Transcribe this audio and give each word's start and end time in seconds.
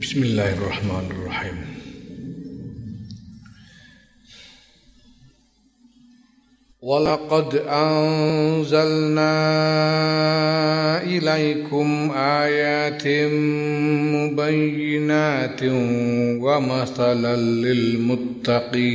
بسم 0.00 0.22
الله 0.22 0.52
الرحمن 0.52 1.06
الرحيم. 1.10 1.64
ولقد 6.82 7.54
أنزلنا 7.54 9.32
إليكم 11.02 12.10
آيات 12.16 13.06
مبينات 14.14 15.60
ومثلا 16.42 17.36
للمتقين. 17.36 18.94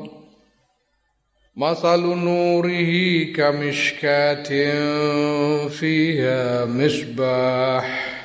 مثل 1.55 1.99
نوره 1.99 3.23
كمشكاة 3.35 4.47
فيها 5.67 6.65
مصباح. 6.65 8.17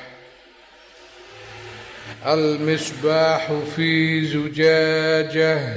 المصباح 2.27 3.51
في 3.75 4.21
زجاجة. 4.25 5.73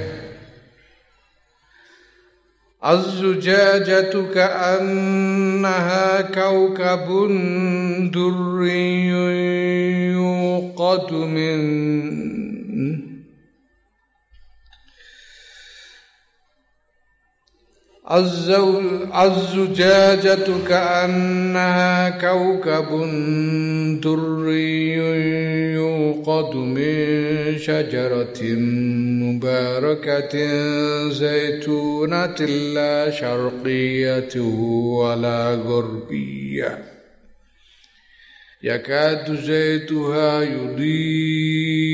الزجاجة 2.85 4.33
كأنها 4.33 6.21
كوكب 6.21 7.07
دري 8.13 9.07
يوقد 10.11 11.13
من 11.13 12.40
الزجاجة 19.23 20.47
كأنها 20.67 22.09
كوكب 22.09 22.89
دري 24.01 24.93
يوقد 25.73 26.55
من 26.55 27.57
شجرة 27.57 28.41
مباركة 29.23 30.33
زيتونة 31.09 32.45
لا 32.73 33.11
شرقية 33.11 34.39
ولا 34.39 35.55
غربية. 35.55 36.91
يكاد 38.63 39.35
زيتها 39.35 40.41
يضيء 40.41 41.91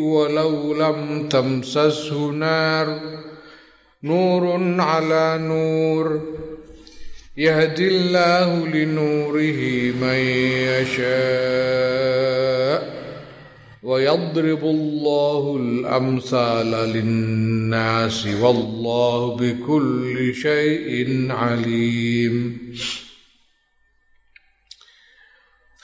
ولو 0.00 0.74
لم 0.74 1.28
تمسسه 1.28 2.30
نار 2.30 3.21
نور 4.04 4.80
على 4.80 5.38
نور. 5.42 6.22
يهدي 7.36 7.88
الله 7.88 8.66
لنوره 8.66 9.92
من 10.00 10.18
يشاء. 10.78 12.02
ويضرب 13.82 14.64
الله 14.64 15.56
الأمثال 15.60 16.70
للناس 16.70 18.26
والله 18.40 19.36
بكل 19.36 20.34
شيء 20.34 21.26
عليم. 21.30 22.58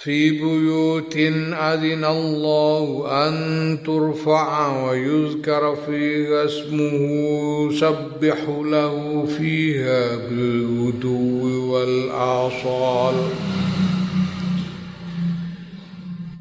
في 0.00 0.30
بيوت 0.30 1.16
أذن 1.52 2.04
الله 2.04 3.06
أن 3.28 3.78
ترفع 3.86 4.82
ويذكر 4.84 5.76
فيها 5.86 6.44
اسمه 6.44 7.70
سبح 7.72 8.36
له 8.48 9.26
فيها 9.38 10.16
بالغدو 10.16 11.72
والآصال. 11.72 13.14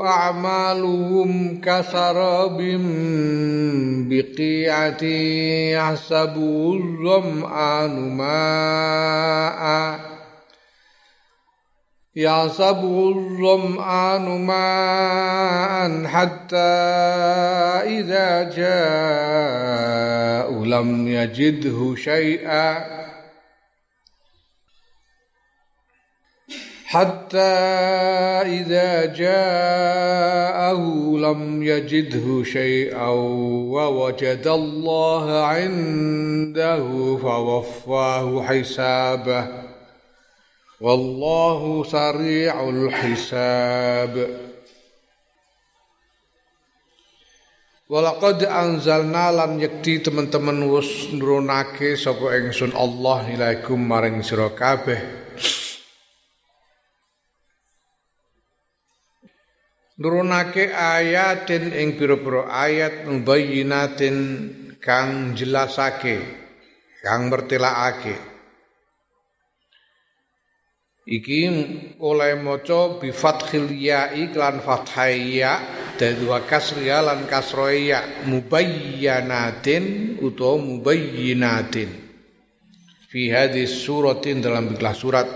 أعمالهم 0.00 1.60
كسراب 1.60 2.58
بقيعة 4.08 5.04
يحسبه 5.72 6.80
الظمآن 6.82 8.16
ماء. 8.16 10.00
يحسبه 12.16 13.08
الظمآن 13.16 14.46
ماء 14.46 16.06
حتى 16.06 16.56
إذا 17.86 18.42
جاء 18.42 19.72
لم 20.64 21.08
يجده 21.08 21.94
شيئا. 21.96 23.02
حتى 26.91 27.53
إذا 28.47 29.05
جاءه 29.05 30.81
لم 31.17 31.63
يجده 31.63 32.43
شيئا 32.43 33.07
ووجد 33.75 34.47
الله 34.47 35.45
عنده 35.45 36.83
فوفاه 37.21 38.43
حسابه 38.43 39.47
والله 40.81 41.83
سريع 41.83 42.69
الحساب 42.69 44.13
Walaqad 47.87 48.43
anzalna 48.43 49.31
lan 49.31 49.63
yekti 49.63 50.03
teman-teman 50.03 50.59
wus 50.67 51.07
nurunake 51.15 51.95
sapa 51.95 52.35
ingsun 52.35 52.75
Allah 52.75 53.23
ilaikum 53.31 53.79
maring 53.79 54.19
sira 54.27 54.51
kabeh 54.51 54.99
nurunake 60.02 60.74
ayatin 60.74 61.70
ing 61.70 61.94
pira-pira 61.94 62.50
ayat 62.50 63.06
mubayyinatin 63.06 64.16
kang 64.82 65.38
jelasake 65.38 66.18
kang 67.06 67.30
mertelakake 67.30 68.18
iki 71.06 71.40
oleh 72.02 72.38
maca 72.38 72.98
bi 72.98 73.14
fathil 73.14 73.70
ya 73.74 74.10
iklan 74.14 74.58
fathaya 74.62 75.82
dan 75.98 76.18
dua 76.18 76.42
kasriya 76.46 77.02
lan 77.02 77.26
kasroya 77.26 78.26
mubayyanatin 78.26 80.16
utawa 80.22 80.58
mubayyinatin. 80.58 81.90
Fi 83.12 83.28
hadis 83.28 83.84
suratin 83.84 84.40
dalam 84.40 84.72
ikhlas 84.72 84.96
surat 85.04 85.28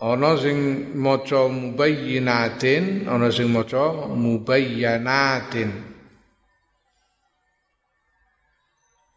ana 0.00 0.36
sing 0.36 0.92
maca 0.96 1.48
mubayyinatin 1.48 3.08
ana 3.08 3.32
sing 3.32 3.48
maca 3.48 4.12
mubayyanatin 4.12 5.70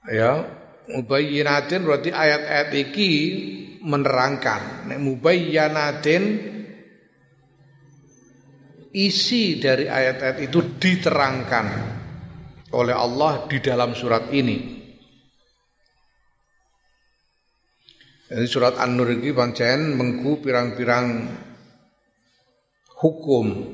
ya 0.08 0.60
Mubayyinatin 0.90 1.86
berarti 1.86 2.10
ayat-ayat 2.10 2.70
iki 2.74 3.12
menerangkan. 3.86 4.90
Nek 4.90 4.98
mubayyanatin 4.98 6.24
isi 8.90 9.62
dari 9.62 9.86
ayat-ayat 9.86 10.50
itu 10.50 10.82
diterangkan 10.82 11.66
oleh 12.74 12.96
Allah 12.98 13.46
di 13.46 13.62
dalam 13.62 13.94
surat 13.94 14.34
ini. 14.34 14.79
Jadi 18.30 18.46
surat 18.46 18.78
An-Nur 18.78 19.10
ini 19.10 19.34
pancen 19.34 19.98
mengku 19.98 20.38
pirang-pirang 20.38 21.34
hukum 23.02 23.74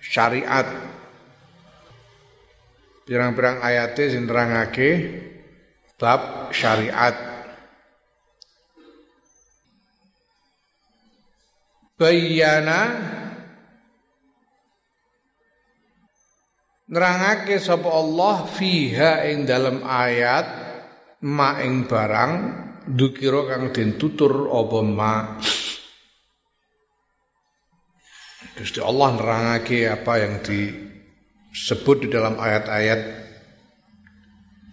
syariat. 0.00 0.64
Pirang-pirang 3.04 3.60
ayatnya 3.60 4.04
sing 4.08 4.24
nerangake 4.24 4.90
bab 6.00 6.48
syariat. 6.48 7.12
Bayana 12.00 12.82
nerangake 16.88 17.60
sapa 17.60 17.92
Allah 17.92 18.48
fiha 18.48 19.28
ing 19.28 19.44
dalam 19.44 19.84
ayat 19.84 20.63
ma 21.24 21.56
ing 21.64 21.88
barang 21.88 22.32
dukira 22.84 23.48
kang 23.48 23.72
den 23.72 23.96
tutur 23.96 24.52
apa 24.52 24.78
ma? 24.84 25.14
Gusti 28.54 28.78
Allah 28.78 29.08
nerangake 29.16 29.88
apa 29.88 30.12
yang 30.20 30.44
di 30.44 30.68
disebut 31.54 32.06
di 32.06 32.08
dalam 32.10 32.34
ayat-ayat 32.34 33.00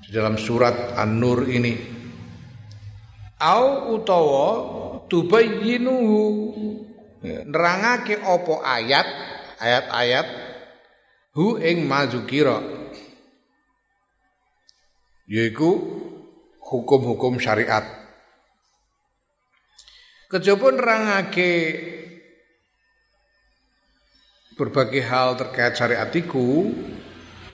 di 0.02 0.10
dalam 0.10 0.36
surat 0.36 0.98
An-Nur 0.98 1.46
ini. 1.46 1.78
Au 3.38 3.94
utawa 3.98 4.50
tubayyinuhu. 5.06 6.22
Nerangake 7.22 8.18
opo 8.26 8.66
ayat 8.66 9.06
ayat-ayat 9.62 10.28
hu 11.38 11.62
ing 11.62 11.86
mazukira 11.86 12.58
yaiku 15.30 16.01
hukum-hukum 16.72 17.36
syariat. 17.36 17.84
Kejaba 20.32 20.72
nerangake 20.72 21.52
berbagai 24.56 25.04
hal 25.04 25.36
terkait 25.36 25.76
syariat 25.76 26.08
iku 26.08 26.72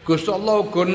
Gusti 0.06 0.30
Allah 0.30 0.62
gun 0.70 0.92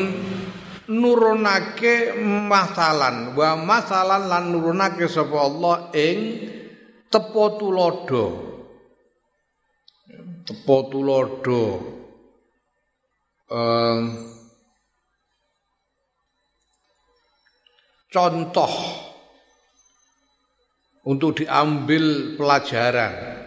nurunake 0.86 2.14
masalan 2.22 3.34
wa 3.34 3.58
masalan 3.58 4.30
lan 4.30 4.54
nurunake 4.54 5.10
sapa 5.10 5.36
Allah 5.42 5.90
ing 5.90 6.18
tepo 7.10 7.58
tulodo. 7.58 8.24
Tepo 10.46 10.76
tulodo. 10.88 11.64
Um, 13.52 14.00
contoh 18.12 18.72
untuk 21.08 21.42
diambil 21.42 22.36
pelajaran. 22.36 23.42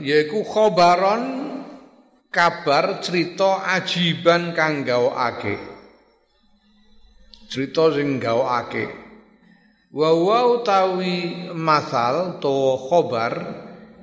Yaiku 0.00 0.42
khobaron 0.42 1.22
kabar 2.30 3.02
cerita 3.02 3.66
ajiban 3.74 4.54
kang 4.54 4.86
gawake 4.86 5.58
cerita 7.50 7.90
sing 7.90 8.22
gawake 8.22 8.86
wa 9.90 10.14
wa 10.14 10.38
utawi 10.54 11.50
masal 11.50 12.38
to 12.38 12.78
khobar 12.86 13.34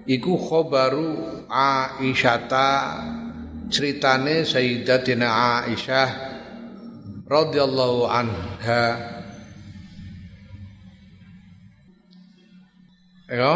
iku 0.04 0.36
khobaru 0.36 1.48
Aisyata 1.48 3.00
ceritane 3.72 4.44
Sayyidatina 4.44 5.64
Aisyah 5.64 6.27
radhiyallahu 7.28 8.08
anha. 8.08 8.84
Ya. 13.28 13.54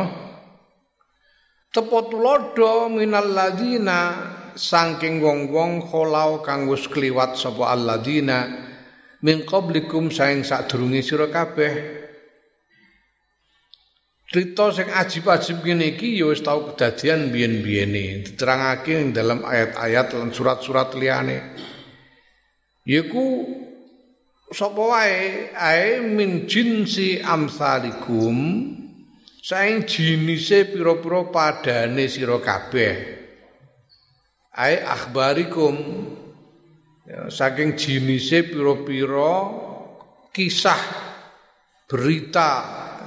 Tepo 1.71 2.03
tulodo 2.11 2.91
minal 2.91 3.31
ladina 3.31 3.99
saking 4.59 5.23
wong-wong 5.23 5.79
kholau 5.87 6.43
kang 6.43 6.67
wis 6.67 6.83
kliwat 6.91 7.39
sapa 7.39 7.71
alladina 7.71 8.51
min 9.23 9.47
qablikum 9.47 10.11
saing 10.11 10.43
sadurunge 10.43 10.99
sira 10.99 11.31
kabeh. 11.31 12.03
Cerita 14.31 14.71
sing 14.75 14.87
ajib-ajib 14.91 15.63
ngene 15.63 15.95
iki 15.95 16.19
ya 16.19 16.27
wis 16.27 16.43
tau 16.43 16.75
kedadian 16.75 17.31
biyen-biyene 17.31 18.27
diterangake 18.27 18.91
ing 18.91 19.15
dalam 19.15 19.47
ayat-ayat 19.47 20.11
lan 20.19 20.35
surat-surat 20.35 20.91
liyane. 20.99 21.70
Yiku 22.91 23.47
sapa 24.51 24.83
wae? 24.83 25.47
Ae 25.55 26.03
min 26.03 26.43
jinsi 26.43 27.23
amsalikum 27.23 28.67
saing 29.39 29.87
jinise 29.87 30.67
pira-pira 30.67 31.31
padane 31.31 32.11
sira 32.11 32.35
kabeh. 32.43 32.95
Ai 34.59 34.83
akhbarikum. 34.83 35.75
Ya, 37.07 37.31
saking 37.31 37.79
jinise 37.79 38.43
pira-pira 38.43 39.35
kisah 40.35 40.83
berita 41.87 42.51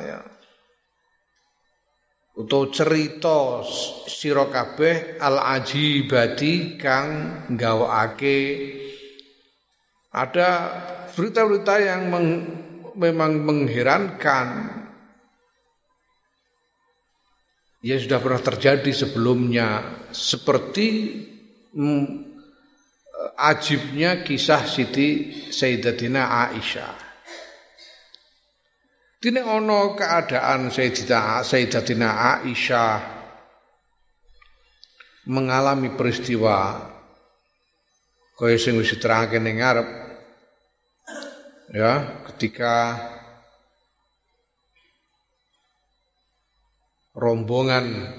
ya. 0.01 0.21
Utawa 2.41 2.73
cerita 2.73 3.63
sira 4.09 4.49
kabeh 4.49 5.21
al 5.21 5.61
ajibati 5.61 6.81
kang 6.81 7.09
gawake 7.53 8.41
ada 10.14 10.50
berita-berita 11.11 11.75
yang 11.82 12.06
meng, 12.06 12.28
memang 12.94 13.43
mengherankan 13.43 14.49
yang 17.82 17.99
sudah 17.99 18.22
pernah 18.22 18.40
terjadi 18.40 18.90
sebelumnya 18.94 19.82
seperti 20.14 20.87
mm, 21.75 22.05
ajibnya 23.37 24.22
kisah 24.22 24.62
Siti 24.64 25.34
Sayyidatina 25.50 26.49
Aisyah. 26.49 26.94
Dene 29.18 29.40
ono 29.42 29.99
keadaan 29.99 30.71
Sayyidatina 30.71 31.42
Sayyidatina 31.42 32.09
Aisyah 32.40 32.92
mengalami 35.28 35.92
peristiwa 35.97 36.92
kaya 38.35 38.59
sing 38.59 38.75
wis 38.75 38.91
diterangke 38.91 39.38
ning 39.38 39.62
ngarep 39.62 39.88
ya 41.71 42.23
ketika 42.33 42.99
rombongan 47.14 48.11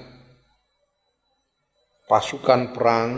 pasukan 2.08 2.72
perang 2.72 3.08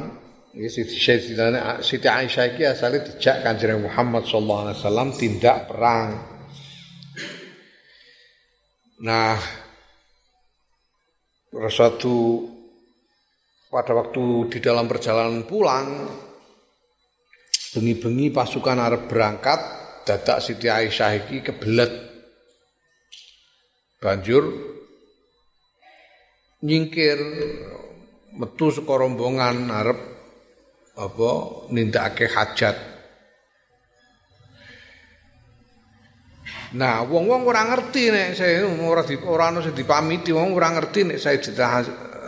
Siti 0.59 2.09
Aisyah 2.09 2.45
iki 2.51 2.67
asale 2.67 3.05
dijak 3.05 3.47
Kanjeng 3.47 3.79
Muhammad 3.79 4.27
sallallahu 4.27 4.63
alaihi 4.67 4.79
wasallam 4.81 5.09
tindak 5.15 5.71
perang. 5.71 6.19
Nah, 9.07 9.39
pada 13.71 13.93
waktu 13.95 14.25
di 14.51 14.59
dalam 14.59 14.91
perjalanan 14.91 15.47
pulang 15.47 15.89
bengi-bengi 17.75 18.33
pasukan 18.33 18.79
Arab 18.81 19.11
berangkat 19.11 19.61
dadak 20.09 20.41
Siti 20.41 20.73
Aisyah 20.73 21.13
iki 21.21 21.45
kebelet 21.45 21.93
banjur 24.01 24.45
nyingkir 26.65 27.19
metu 28.39 28.71
saka 28.73 28.95
rombongan 28.95 29.69
arep 29.69 29.99
apa 30.99 31.31
nindakake 31.71 32.27
hajat. 32.27 32.77
Nah, 36.69 37.01
wong-wong 37.07 37.49
ora 37.49 37.65
ngerti 37.65 38.13
nek 38.13 38.37
saya 38.37 38.67
ora 38.67 39.01
di 39.07 39.17
ora 39.25 39.49
ono 39.49 39.65
sing 39.65 39.73
dipamiti 39.73 40.35
wong 40.35 40.53
ora 40.53 40.75
ngerti 40.75 41.01
nek 41.07 41.19
saya 41.23 41.39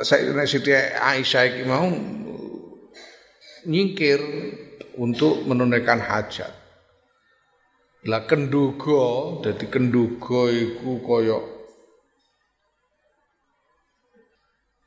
saya 0.01 0.33
nek 0.33 0.49
Siti 0.49 0.73
Aisyah 0.73 1.45
iki 1.45 1.63
mau 1.67 1.91
nyingkir 3.69 4.21
untuk 4.99 5.47
menunaikan 5.47 6.01
hajat. 6.03 6.51
Lah 8.09 8.25
kenduga, 8.25 9.39
dadi 9.45 9.69
kenduga 9.69 10.49
iku 10.49 11.05
koyok 11.05 11.45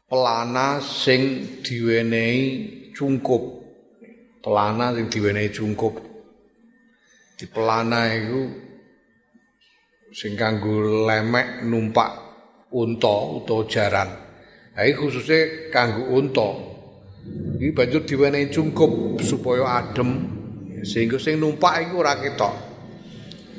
pelana 0.09 0.81
sing 0.81 1.45
diwenehi 1.61 2.41
cungkup 2.93 3.63
pelana 4.43 4.91
sing 4.91 5.07
diwenehi 5.07 5.49
cungkup. 5.55 5.95
Di 7.39 7.47
pelana 7.47 8.11
iku 8.11 8.41
sing 10.11 10.35
kanggo 10.35 11.07
lemek 11.07 11.63
numpak 11.63 12.11
unta 12.75 13.15
utawa 13.39 13.63
jaran. 13.71 14.09
Ha 14.75 14.83
khususe 14.91 15.71
kanggo 15.71 16.11
unta. 16.11 16.72
Iki 17.63 17.71
banjur 17.71 18.03
diwenehi 18.03 18.51
cungkup 18.51 19.23
supaya 19.23 19.79
adem 19.79 20.27
sehingga 20.83 21.15
sing 21.15 21.39
numpak 21.39 21.87
iku 21.87 22.03
ora 22.03 22.19
ketok. 22.19 22.51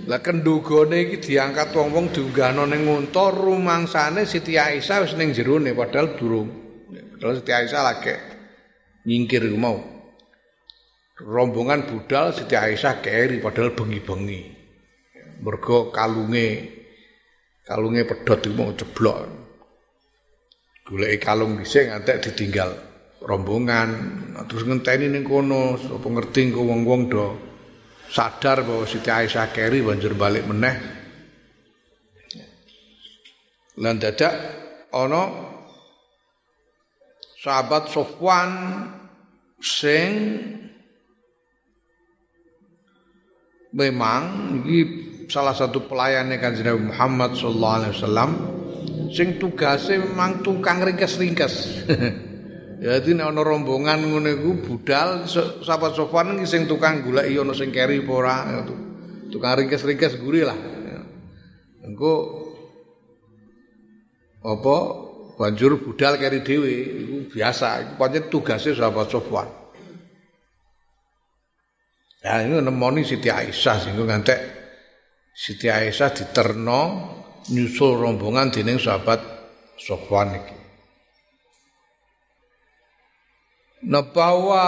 Lah 0.05 0.21
kendugane 0.21 1.09
iki 1.09 1.25
diangkat 1.33 1.73
wong-wong 1.73 2.13
diunggahno 2.13 2.69
ning 2.69 2.85
unta 2.85 3.33
rumangsane 3.33 4.29
Siti 4.29 4.61
Aisyah 4.61 5.09
wis 5.09 5.17
ning 5.17 5.33
jerone 5.33 5.73
padahal 5.73 6.21
durung. 6.21 6.53
Padahal 7.17 7.41
Siti 7.41 7.53
Aisyah 7.57 7.81
lagi 7.81 8.13
nyingkir 9.09 9.49
mau. 9.57 9.81
Rombongan 11.25 11.89
budal 11.89 12.37
Siti 12.37 12.61
Aisyah 12.61 13.01
keri 13.01 13.41
padahal 13.41 13.73
bengi-bengi. 13.73 14.53
Mergo 15.41 15.89
kalunge 15.89 16.49
kalunge 17.65 18.05
pedhot 18.05 18.45
iku 18.45 18.53
mau 18.53 18.69
ceblok. 18.77 19.33
Goleki 20.85 21.17
kalung 21.17 21.57
dhisik 21.57 21.89
ngantek 21.89 22.21
ditinggal 22.21 22.93
rombongan 23.25 23.89
terus 24.45 24.69
ngenteni 24.69 25.09
ning 25.09 25.25
kono 25.25 25.81
sapa 25.81 26.05
ngerti 26.05 26.53
engko 26.53 26.61
wong-wong 26.61 27.01
do 27.09 27.27
sadar 28.15 28.63
bahwa 28.63 28.85
Siti 28.85 29.09
Aisyah 29.09 29.49
keri 29.51 29.81
banjur 29.81 30.15
balik 30.15 30.45
meneh. 30.47 30.77
Lan 33.81 33.99
dadak 33.99 34.35
ana 34.95 35.23
sahabat 37.43 37.91
Sofwan 37.91 38.51
sing 39.59 40.11
memang 43.75 44.23
iki 44.63 44.81
salah 45.27 45.57
satu 45.57 45.91
pelayannya 45.91 46.39
kanjeng 46.39 46.87
Muhammad 46.87 47.35
sallallahu 47.35 47.77
alaihi 47.83 47.95
wasallam 47.99 48.31
sing 49.11 49.43
tugase 49.43 49.99
memang 49.99 50.47
tukang 50.47 50.79
ringkes-ringkes 50.87 51.55
Jadi 52.75 53.15
nek 53.15 53.31
ana 53.31 53.43
rombongan 53.47 54.03
ngene 54.03 54.41
iku 54.41 54.51
budal 54.59 55.29
Sofwan 55.29 56.35
iki 56.39 56.47
sing 56.49 56.67
tukang 56.67 57.07
goleki 57.07 57.39
ana 57.39 57.55
sing 57.55 57.71
keri 57.71 58.03
apa 58.03 58.13
ora 58.13 58.37
tukang 59.31 59.55
ringkes-ringkes 59.63 60.19
guri 60.19 60.43
lah. 60.43 60.59
Engko 61.87 62.13
apa 64.43 64.77
banjur 65.39 65.79
budal 65.79 66.19
keri 66.19 66.43
dhewe 66.43 66.73
iku 67.05 67.17
biasa 67.31 67.67
iku 67.85 67.93
pancen 67.95 68.25
tugase 68.33 68.71
sahabat 68.75 69.07
Sofwan. 69.13 69.49
Ya 72.25 72.41
ini 72.41 72.57
nemoni 72.57 73.05
Siti 73.05 73.29
Aisyah 73.29 73.77
sehingga 73.85 74.09
ngantek 74.09 74.41
Siti 75.37 75.69
Aisyah 75.69 76.11
diterno 76.11 76.81
nyusul 77.53 78.01
rombongan 78.01 78.49
dening 78.49 78.81
sahabat 78.81 79.21
Sofwan 79.77 80.33
iki. 80.41 80.64
Nah 83.85 84.01
bahwa 84.01 84.65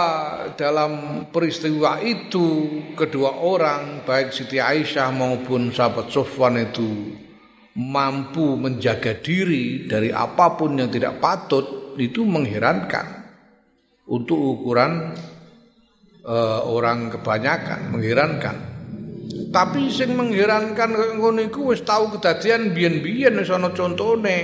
dalam 0.53 1.25
peristiwa 1.33 1.97
itu 2.05 2.69
kedua 2.93 3.41
orang 3.41 4.05
baik 4.05 4.29
Siti 4.29 4.61
Aisyah 4.61 5.09
maupun 5.09 5.73
sahabat 5.73 6.13
Sofwan 6.13 6.61
itu 6.61 7.17
mampu 7.73 8.53
menjaga 8.61 9.17
diri 9.17 9.89
dari 9.89 10.13
apa 10.13 10.53
pun 10.53 10.77
yang 10.77 10.93
tidak 10.93 11.17
patut 11.17 11.97
itu 11.97 12.21
mengherankan. 12.21 13.25
Untuk 14.07 14.37
ukuran 14.37 15.17
uh, 16.23 16.61
orang 16.69 17.09
kebanyakan 17.09 17.91
mengherankan. 17.91 18.55
Tapi 19.49 19.89
sing 19.89 20.13
mengherankan 20.13 20.93
ngono 21.17 21.41
iku 21.41 21.73
wis 21.73 21.81
tau 21.81 22.07
kedadian 22.13 22.71
biyen-biyen 22.71 23.33
wis 23.41 23.49
ana 23.49 23.73
contone. 23.73 24.39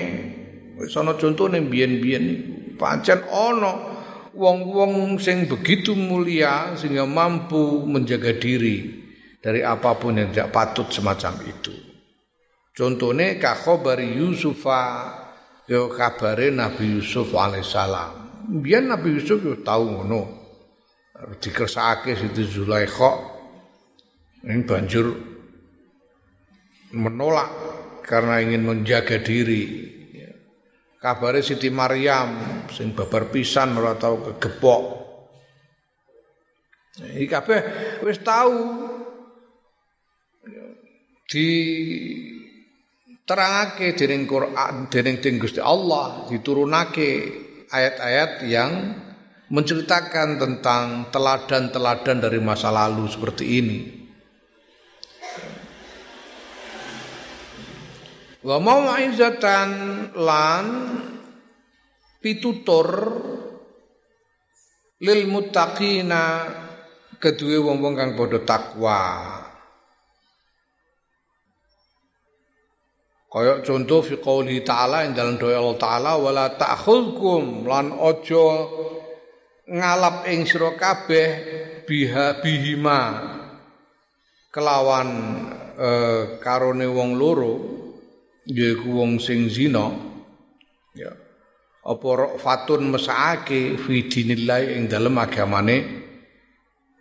Wis 0.82 0.98
ana 0.98 1.13
contone 1.13 1.62
biyen-biyen 1.62 2.24
iku. 2.25 2.53
Pancen 2.75 3.24
ana 3.30 3.92
wong-wong 4.33 5.21
sing 5.21 5.45
begitu 5.45 5.93
mulia 5.93 6.73
sehingga 6.73 7.05
mampu 7.05 7.85
menjaga 7.85 8.33
diri 8.37 9.01
dari 9.39 9.61
apa 9.61 9.93
pun 9.97 10.17
yang 10.17 10.33
tidak 10.33 10.49
patut 10.49 10.87
semacam 10.89 11.33
itu. 11.45 11.73
Contohnya 12.73 13.37
kakhobari 13.37 14.17
Yusufa 14.17 15.13
yo 15.69 15.93
kabare 15.93 16.49
Nabi 16.49 16.97
Yusuf 16.97 17.29
alaihissalam. 17.31 18.11
Biar 18.59 18.83
Nabi 18.83 19.21
Yusuf 19.21 19.39
yo 19.45 19.61
tahu 19.61 20.01
ngono. 20.01 20.21
Dikersake 21.39 22.19
situ 22.19 22.43
Zulaikha 22.43 23.31
ini 24.43 24.67
banjur 24.67 25.07
menolak 26.91 27.47
karena 28.03 28.43
ingin 28.43 28.67
menjaga 28.67 29.23
diri 29.23 29.87
kabare 31.03 31.43
Siti 31.43 31.67
Maryam 31.67 32.63
sing 32.72 32.95
babar 32.95 33.27
pisan 33.27 33.75
ora 33.75 34.00
tau 34.00 34.24
kegepok. 34.24 35.03
Iki 37.03 37.27
kabeh 37.27 37.60
wis 38.07 38.24
tahu 38.24 38.88
di 41.27 41.50
terangake 43.27 44.00
dening 44.00 44.24
Quran 44.24 44.88
dening 44.88 45.19
Gusti 45.41 45.60
Allah 45.60 46.24
diturunake 46.31 47.12
ayat-ayat 47.67 48.31
yang 48.48 48.72
menceritakan 49.51 50.39
tentang 50.39 51.12
teladan-teladan 51.12 52.24
dari 52.24 52.39
masa 52.39 52.72
lalu 52.72 53.12
seperti 53.12 53.60
ini. 53.60 54.02
Wa 58.43 58.59
mau'izatan 58.59 59.69
lan 60.19 60.65
pitutur 62.19 62.88
lil 65.00 65.21
muttaqina 65.31 66.23
kedue 67.23 67.55
wong-wong 67.55 67.95
kang 67.95 68.12
padha 68.19 68.43
takwa. 68.43 69.01
Kaya 73.31 73.65
contoh 73.65 74.03
fi 74.03 74.19
qouli 74.19 74.62
ta'ala 74.62 75.07
ing 75.07 75.15
dalam 75.15 75.39
doa 75.39 75.57
Allah 75.57 75.79
taala 75.79 76.12
wala 76.19 76.45
ta'khulkum 76.53 77.65
lan 77.65 77.95
ojo 77.95 78.45
ngalap 79.71 80.27
ing 80.29 80.45
sira 80.45 80.75
kabeh 80.77 81.29
biha 81.88 82.43
bihima 82.43 83.01
kelawan 84.53 85.09
eh, 85.79 86.38
karone 86.38 86.85
wong 86.85 87.17
loro 87.17 87.53
yaiku 88.47 89.00
wong 89.00 89.19
sing 89.23 89.47
zina 89.47 89.91
ya 90.95 91.12
apa 91.83 92.39
fatun 92.39 92.91
mesake 92.91 93.75
fi 93.75 94.07
dinillah 94.07 94.63
ing 94.63 94.88
dalem 94.88 95.19
agamane 95.19 96.03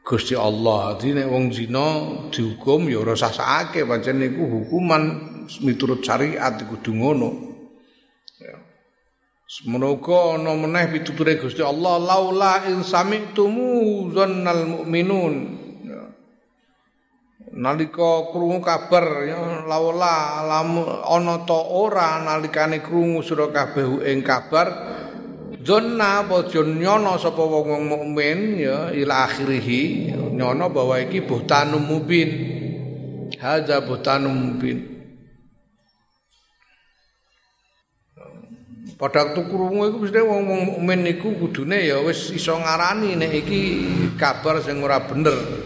Gusti 0.02 0.34
Allah. 0.34 0.98
Dadi 0.98 1.14
nek 1.14 1.30
wong 1.30 1.54
zina 1.54 1.86
dihukum 2.34 2.90
ya 2.90 3.06
ora 3.06 3.14
sah-sahake 3.14 3.86
pancen 3.86 4.18
niku 4.18 4.42
hukuman 4.50 5.02
miturut 5.62 6.02
syariat 6.02 6.58
kudu 6.58 6.90
ngono. 6.90 7.30
Ya. 8.42 8.58
Semoga 9.46 10.42
ana 10.42 10.58
meneh 10.58 10.90
pituture 10.90 11.38
Gusti 11.38 11.62
Allah 11.62 12.02
laula 12.02 12.66
in 12.66 12.82
sami'tumu 12.82 14.10
dzannal 14.10 14.66
mu'minun 14.66 15.61
nalika 17.52 18.32
krungu 18.32 18.64
kabar 18.64 19.28
ya 19.28 19.64
laula 19.68 20.40
lamu 20.48 20.88
ana 21.04 21.44
ta 21.44 21.56
ora 21.56 22.20
nalikane 22.24 22.80
krungu 22.80 23.20
sira 23.20 23.52
kabeh 23.52 24.08
ing 24.08 24.24
kabar 24.24 24.92
Jonna 25.62 26.26
apa 26.26 26.42
nyono 26.50 27.14
sapa 27.22 27.38
wong 27.38 27.86
mukmin 27.86 28.58
ya 28.58 28.90
ila 28.90 29.30
akhirih 29.30 30.10
nyono 30.34 30.66
bahwa 30.74 30.98
iki 30.98 31.22
buhtanum 31.22 31.86
mubin. 31.86 32.30
Hadza 33.38 33.78
buhtanum 33.78 34.34
mubin. 34.34 34.90
Waktu 38.98 39.40
krungu 39.46 39.86
iku 39.86 39.98
mesti 40.02 40.18
wong 40.18 40.42
mukmin 40.50 41.06
iku 41.06 41.30
kudune 41.38 41.78
ya 41.78 42.02
wis 42.02 42.34
iso 42.34 42.58
ngarani 42.58 43.14
nek 43.14 43.30
iki 43.46 43.60
kabar 44.18 44.58
sing 44.66 44.82
ora 44.82 44.98
bener 45.06 45.61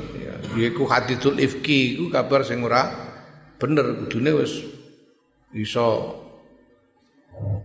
yaiku 0.57 0.89
hadithul 0.89 1.37
ifki 1.37 2.01
iku 2.01 2.09
kabar 2.09 2.43
sing 2.43 2.65
ora 2.65 2.89
bener. 3.61 4.05
Kudune 4.05 4.31
wis 4.41 4.65
iso 5.53 6.17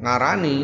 ngarani. 0.04 0.58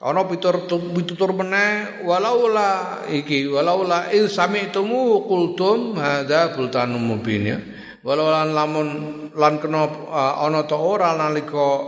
Ana 0.00 0.24
pitur 0.24 0.64
pitutur 0.96 1.36
meneh 1.36 2.00
walaula 2.08 3.04
iki 3.12 3.44
walaula 3.52 4.08
il 4.16 4.32
sami'tumu 4.32 5.28
qultum 5.28 5.92
hadza 6.00 6.56
bultanum 6.56 7.04
mubin 7.04 7.44
ya. 7.44 7.58
Walau 8.00 8.32
lan 8.32 8.56
lamun 8.56 8.88
lan 9.36 9.60
kena 9.60 9.92
ana 10.40 10.64
ta 10.64 10.80
ora 10.80 11.12
nalika 11.20 11.84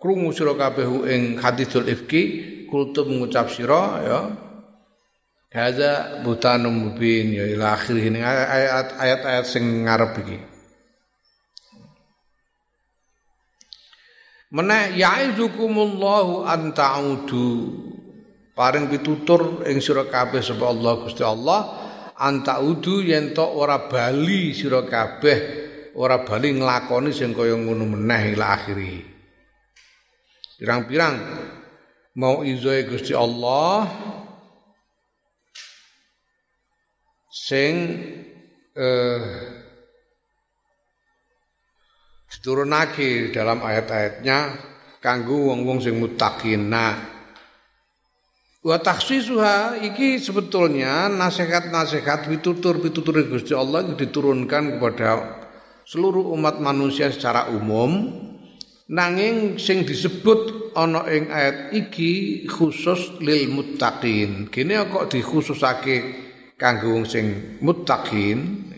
krungu 0.00 0.32
sira 0.32 0.56
kabeh 0.56 0.88
ing 1.12 1.36
hadithul 1.36 1.84
ifki 1.84 2.66
kultum 2.72 3.20
ngucap 3.20 3.52
sira 3.52 4.00
ya 4.00 4.18
Hadza 5.52 6.24
butanum 6.24 6.72
mubin 6.72 7.36
ya 7.36 7.44
ila 7.44 7.76
akhir 7.76 8.00
ini 8.00 8.24
ayat-ayat 8.24 9.44
sing 9.44 9.84
ngarep 9.84 10.12
iki. 10.24 10.38
Meneh 14.52 14.96
ya'izukumullahu 14.96 16.48
an 16.48 16.72
ta'udu 16.72 17.48
paring 18.56 18.88
pitutur 18.88 19.64
ing 19.68 19.80
sira 19.80 20.08
kabeh 20.08 20.40
sapa 20.40 20.72
Allah 20.72 20.92
Gusti 21.04 21.24
Allah 21.24 21.60
an 22.16 22.44
ta'udu 22.44 23.04
yen 23.04 23.32
to 23.36 23.44
ora 23.44 23.88
bali 23.88 24.56
sira 24.56 24.84
kabeh 24.88 25.38
ora 25.96 26.24
bali 26.24 26.52
nglakoni 26.52 27.12
sing 27.12 27.36
kaya 27.36 27.56
ngono 27.56 27.92
meneh 27.92 28.36
ila 28.36 28.56
akhiri. 28.56 29.04
Pirang-pirang 30.56 31.16
mau 32.16 32.40
izoe 32.40 32.88
Gusti 32.88 33.12
Allah 33.16 33.88
sing 37.32 37.74
eh, 38.76 39.24
diturunake 42.28 43.32
dalam 43.32 43.64
ayat-ayatnya 43.64 44.38
kanggo 45.00 45.48
wong-wong 45.48 45.80
sing 45.80 45.96
muttaqin. 45.96 46.68
Nah, 46.68 46.92
wa 48.60 48.76
takhsisuha 48.76 49.80
iki 49.80 50.20
sebetulnya 50.20 51.08
nasihat-nasihat 51.08 52.28
pitutur-pitutur 52.28 53.24
Gusti 53.24 53.56
Allah 53.56 53.96
diturunkan 53.96 54.76
kepada 54.76 55.40
seluruh 55.88 56.36
umat 56.36 56.60
manusia 56.60 57.08
secara 57.08 57.48
umum 57.48 58.12
nanging 58.92 59.56
sing 59.56 59.88
disebut 59.88 60.72
ana 60.76 61.08
ing 61.08 61.32
ayat 61.32 61.72
iki 61.72 62.44
khusus 62.44 63.16
lil 63.24 63.48
muttaqin. 63.48 64.52
Kene 64.52 64.84
kok 64.92 65.08
dikhususake 65.08 66.31
kanggo 66.62 66.94
wong 66.94 67.06
sing 67.10 67.58
muttaqin 67.58 68.70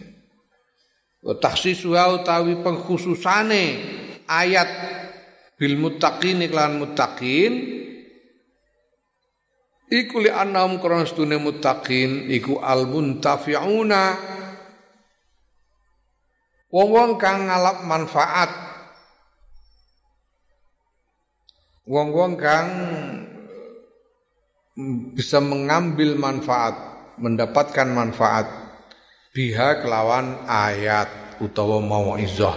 takhsisuha 1.20 2.16
utawi 2.16 2.56
pengkhususane 2.64 3.64
ayat 4.24 4.70
bil 5.60 5.76
muttaqin 5.76 6.40
iklan 6.48 6.80
muttaqin 6.80 7.52
iku 9.92 10.16
li 10.24 10.32
annahum 10.32 10.80
krana 10.80 11.36
muttaqin 11.36 12.32
iku 12.32 12.56
al 12.64 12.88
muntafiuna 12.88 14.16
wong-wong 16.72 17.20
kang 17.20 17.52
ngalap 17.52 17.84
manfaat 17.84 18.50
wong-wong 21.84 22.32
kang 22.40 22.68
bisa 25.14 25.38
mengambil 25.38 26.18
manfaat 26.18 26.93
mendapatkan 27.18 27.88
manfaat 27.90 28.46
biha 29.34 29.82
kelawan 29.82 30.46
ayat 30.46 31.38
utawa 31.42 31.82
mauizah 31.82 32.54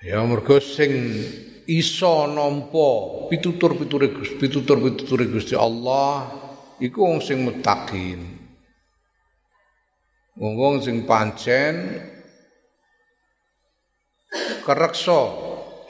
ya 0.00 0.24
mergo 0.24 0.56
sing 0.60 0.92
iso 1.68 2.26
nampa 2.26 2.88
pitutur-piture 3.30 4.10
Gusti 4.10 4.34
pitutur-piture 4.40 5.24
Gusti 5.30 5.54
Allah 5.54 6.26
iku 6.80 7.04
wong 7.04 7.20
sing 7.20 7.44
mutakin. 7.44 8.40
Wong-wong 10.40 10.80
sing 10.80 11.04
pancen 11.04 12.00
kereksa 14.64 15.20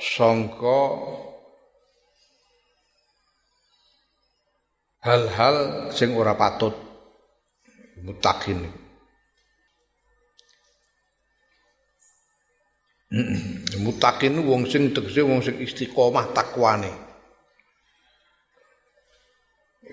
sangka 0.03 0.83
hal-hal 5.05 5.89
sing 5.93 6.13
ora 6.17 6.37
patut 6.37 6.77
mutakin. 8.05 8.65
Mutakin 13.85 14.39
wong 14.47 14.71
sing 14.71 14.95
tegese 14.95 15.27
wong 15.27 15.43
sing 15.43 15.59
istiqomah 15.59 16.31
takwane 16.31 17.11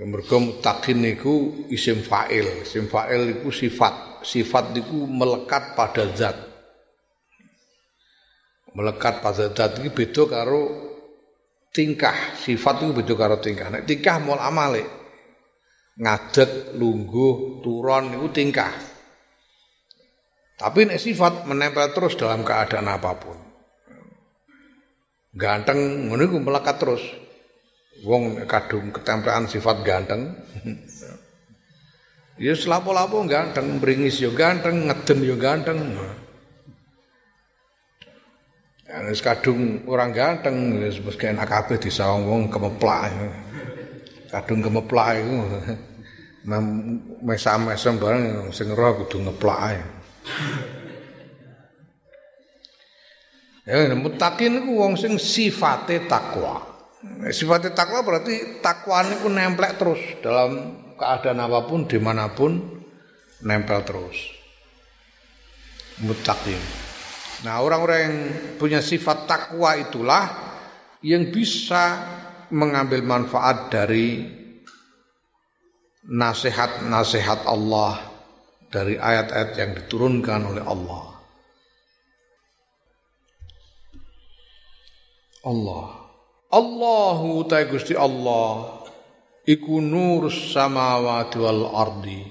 mergo 0.06 0.38
mutakin 0.38 1.02
niku 1.02 1.66
isim 1.74 2.06
fa'il. 2.06 2.62
Isim 2.62 2.86
fa'il 2.86 3.34
niku 3.34 3.50
sifat. 3.50 4.22
Sifat 4.22 4.78
niku 4.78 5.10
melekat 5.10 5.74
pada 5.74 6.06
zat. 6.14 6.38
Melekat 8.78 9.26
pada 9.26 9.50
zat 9.50 9.82
iki 9.82 9.90
beda 9.90 10.24
karo 10.30 10.62
tingkah. 11.74 12.38
Sifat 12.38 12.86
itu 12.86 12.94
beda 12.94 13.14
karo 13.18 13.36
tingkah. 13.42 13.74
Nek 13.74 13.90
tingkah 13.90 14.22
mul 14.22 14.38
amale 14.38 15.07
ngadet, 15.98 16.78
lungguh, 16.78 17.62
turon 17.66 18.14
itu 18.14 18.28
tingkah. 18.30 18.74
Tapi 20.58 20.90
nek 20.90 21.02
sifat 21.02 21.46
menempel 21.46 21.94
terus 21.94 22.18
dalam 22.18 22.42
keadaan 22.42 22.90
apa 22.90 23.12
pun. 23.18 23.38
Ganteng 25.38 26.10
ngono 26.10 26.22
iku 26.26 26.38
melekat 26.42 26.82
terus. 26.82 27.04
Wong 28.06 28.46
kadung 28.50 28.90
ketempelan 28.94 29.50
sifat 29.50 29.86
ganteng. 29.86 30.34
ya 32.42 32.54
selapo-lapo 32.54 33.22
ganteng, 33.26 33.78
bringis 33.78 34.22
yo 34.22 34.34
ganteng, 34.34 34.90
ngeden 34.90 35.20
yo 35.26 35.38
ganteng. 35.38 35.78
Ya, 38.88 39.02
kadung 39.22 39.86
orang 39.90 40.14
ganteng, 40.14 40.78
wis 40.82 41.02
enak 41.02 41.46
kabeh 41.46 41.78
disawang 41.78 42.26
wong 42.26 42.42
kemeplak 42.50 43.14
kadung 44.28 44.60
kemeplak 44.60 45.24
iku 45.24 45.36
mesam-mesam 46.48 48.00
bareng 48.00 48.56
sing 48.56 48.72
roh 48.72 49.04
kudu 49.04 49.20
ngeplak 49.20 49.60
ae. 49.68 49.80
Ya 53.68 53.92
mutakin 53.92 54.64
iku 54.64 54.80
wong 54.80 54.96
sing 54.96 55.20
sifate 55.20 56.08
takwa. 56.08 56.64
Sifate 57.36 57.76
takwa 57.76 58.00
berarti 58.00 58.64
takwa 58.64 59.04
niku 59.04 59.28
nemplek 59.28 59.76
terus 59.76 60.00
dalam 60.24 60.80
keadaan 60.96 61.44
apa 61.44 61.68
pun 61.68 61.84
di 61.84 62.00
mana 62.00 62.32
pun 62.32 62.56
nempel 63.44 63.84
terus. 63.84 64.18
Mutakin. 66.00 66.62
Nah 67.44 67.60
orang-orang 67.60 68.00
yang 68.00 68.18
punya 68.56 68.80
sifat 68.80 69.28
takwa 69.28 69.76
itulah 69.76 70.26
yang 71.04 71.28
bisa 71.28 72.08
mengambil 72.56 73.04
manfaat 73.04 73.68
dari 73.68 74.24
nasihat-nasihat 76.08 77.44
Allah 77.44 78.00
dari 78.72 78.96
ayat-ayat 78.96 79.52
yang 79.60 79.72
diturunkan 79.76 80.42
oleh 80.56 80.64
Allah. 80.64 81.06
Allah. 85.48 85.88
Allahu 86.48 87.44
ta 87.44 87.60
Gusti 87.68 87.92
Allah 87.92 88.84
iku 89.44 89.84
nur 89.84 90.32
samawati 90.32 91.38
wal 91.44 91.64
ardi. 91.76 92.24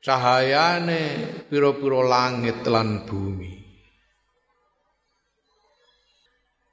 Cahayane 0.00 1.02
pira-pira 1.46 2.02
langit 2.02 2.66
lan 2.66 3.04
bumi. 3.06 3.54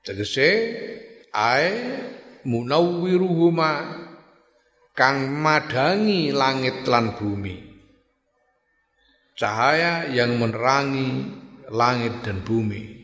Tegese 0.02 0.50
ae 1.36 1.70
munawwiruhuma 2.48 4.07
kang 4.98 5.30
madangi 5.30 6.34
langit 6.34 6.82
lan 6.90 7.14
bumi. 7.14 7.70
Cahaya 9.38 10.10
yang 10.10 10.42
menerangi 10.42 11.10
langit 11.70 12.26
dan 12.26 12.42
bumi. 12.42 12.98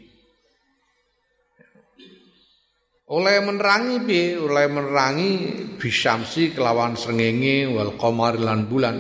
Oleh 3.14 3.38
menerangi 3.46 4.02
bi 4.02 4.34
oleh 4.34 4.66
menerangi 4.66 5.32
bisyamsi 5.78 6.58
kelawan 6.58 6.98
srengenge 6.98 7.70
wal 7.70 7.94
qamar 7.94 8.42
lan 8.42 8.66
bulan. 8.66 8.98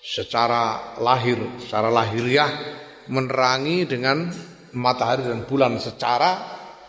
Secara 0.00 0.96
lahir 1.04 1.60
secara 1.60 1.92
lahiriah 1.92 2.48
menerangi 3.12 3.84
dengan 3.84 4.32
matahari 4.72 5.28
dan 5.28 5.44
bulan 5.44 5.76
secara 5.76 6.40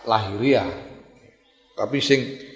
lahiriah. 0.08 0.68
Tapi 1.76 2.00
sing 2.00 2.55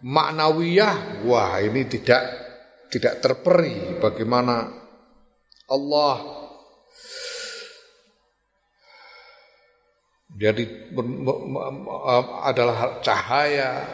maknawiyah, 0.00 1.24
wah 1.28 1.60
ini 1.60 1.84
tidak 1.86 2.22
tidak 2.90 3.22
terperi 3.22 4.00
bagaimana 4.02 4.66
Allah 5.70 6.16
jadi 10.34 10.64
adalah 12.42 12.98
cahaya 13.04 13.86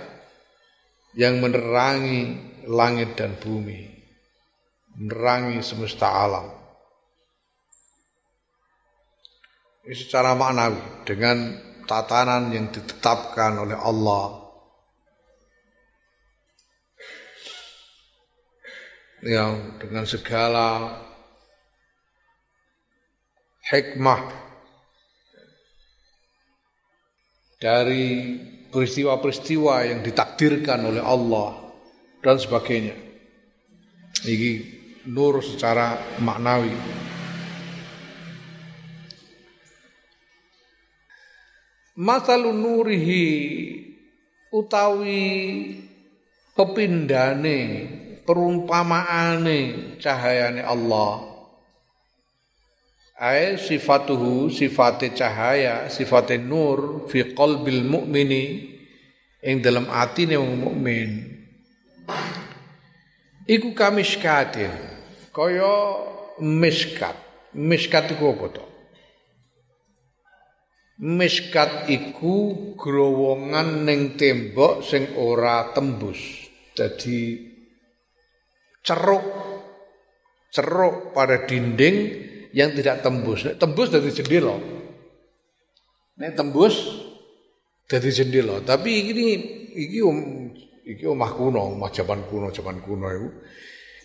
yang 1.16 1.40
menerangi 1.40 2.38
langit 2.68 3.16
dan 3.16 3.36
bumi, 3.36 3.88
menerangi 4.96 5.60
semesta 5.60 6.08
alam. 6.08 6.46
Ini 9.86 9.94
secara 9.94 10.34
maknawi 10.34 11.06
dengan 11.06 11.56
tatanan 11.86 12.50
yang 12.50 12.68
ditetapkan 12.74 13.54
oleh 13.62 13.78
Allah 13.78 14.45
yang 19.24 19.80
dengan 19.80 20.04
segala 20.04 21.00
hikmah 23.72 24.22
dari 27.56 28.36
peristiwa-peristiwa 28.68 29.88
yang 29.88 30.00
ditakdirkan 30.04 30.84
oleh 30.84 31.00
Allah 31.00 31.56
dan 32.20 32.36
sebagainya. 32.36 32.92
Ini 34.26 34.52
nur 35.08 35.40
secara 35.40 35.96
maknawi. 36.20 36.74
Masalu 41.96 42.52
nurihi 42.52 43.24
utawi 44.52 45.24
pepindane 46.52 47.60
perumpamaane 48.26 49.58
cahayane 50.02 50.60
Allah. 50.60 51.38
Ay 53.16 53.56
sifatuhu 53.56 54.52
sifate 54.52 55.16
cahaya 55.16 55.88
sifate 55.88 56.36
nur 56.36 57.08
fi 57.08 57.32
qalbil 57.32 57.80
mu'mini 57.86 58.76
ing 59.40 59.64
dalam 59.64 59.88
atine 59.88 60.36
wong 60.36 60.58
mukmin. 60.60 61.10
Iku 63.46 63.72
kamiskatin 63.72 64.74
kaya 65.30 66.02
miskat. 66.42 67.14
Miskat 67.56 68.12
iku 68.12 68.36
apa 68.36 68.46
to? 68.52 68.64
Miskat 71.00 71.88
iku 71.88 72.74
growongan 72.76 73.88
ning 73.88 74.18
tembok 74.20 74.84
sing 74.84 75.16
ora 75.16 75.72
tembus. 75.72 76.20
Dadi 76.76 77.45
ceruk 78.86 79.46
ceruk 80.54 81.12
pada 81.12 81.44
dinding 81.44 81.96
yang 82.56 82.72
tidak 82.72 83.04
tembus. 83.04 83.44
Tembus 83.60 83.92
dari 83.92 84.08
jendela. 84.08 84.56
Nek 86.16 86.32
tembus 86.32 86.74
dari 87.84 88.08
jendela. 88.08 88.64
Tapi 88.64 88.90
ini 89.12 89.26
iki 89.76 89.98
om 90.00 90.18
iki 90.86 91.04
omah 91.04 91.30
kuno, 91.36 91.76
omah 91.76 91.92
zaman 91.92 92.24
kuno, 92.24 92.48
zaman 92.54 92.80
kuno 92.80 93.06
itu. 93.12 93.28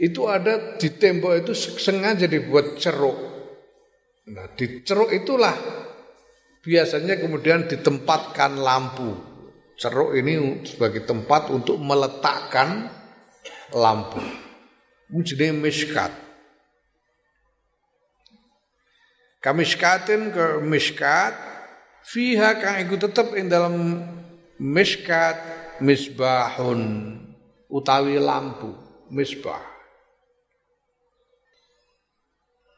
Itu 0.02 0.22
ada 0.28 0.76
di 0.76 0.90
tembok 0.98 1.46
itu 1.46 1.54
sengaja 1.56 2.28
dibuat 2.28 2.76
ceruk. 2.76 3.18
Nah, 4.34 4.50
di 4.58 4.82
ceruk 4.82 5.14
itulah 5.14 5.54
biasanya 6.66 7.22
kemudian 7.22 7.70
ditempatkan 7.70 8.60
lampu. 8.60 9.30
Ceruk 9.78 10.14
ini 10.18 10.66
sebagai 10.68 11.06
tempat 11.08 11.54
untuk 11.54 11.78
meletakkan 11.80 12.90
lampu. 13.72 14.51
Jenis 15.12 15.52
miskat. 15.52 16.12
Kamiskatin 19.44 20.32
ke 20.32 20.64
miskat 20.64 21.36
fiha 22.08 22.56
kang 22.62 22.80
iku 22.88 22.96
tetep 22.96 23.36
ing 23.36 23.52
dalam 23.52 24.00
miskat 24.56 25.36
misbahun 25.84 26.82
utawi 27.68 28.22
lampu 28.22 28.72
misbah. 29.12 29.60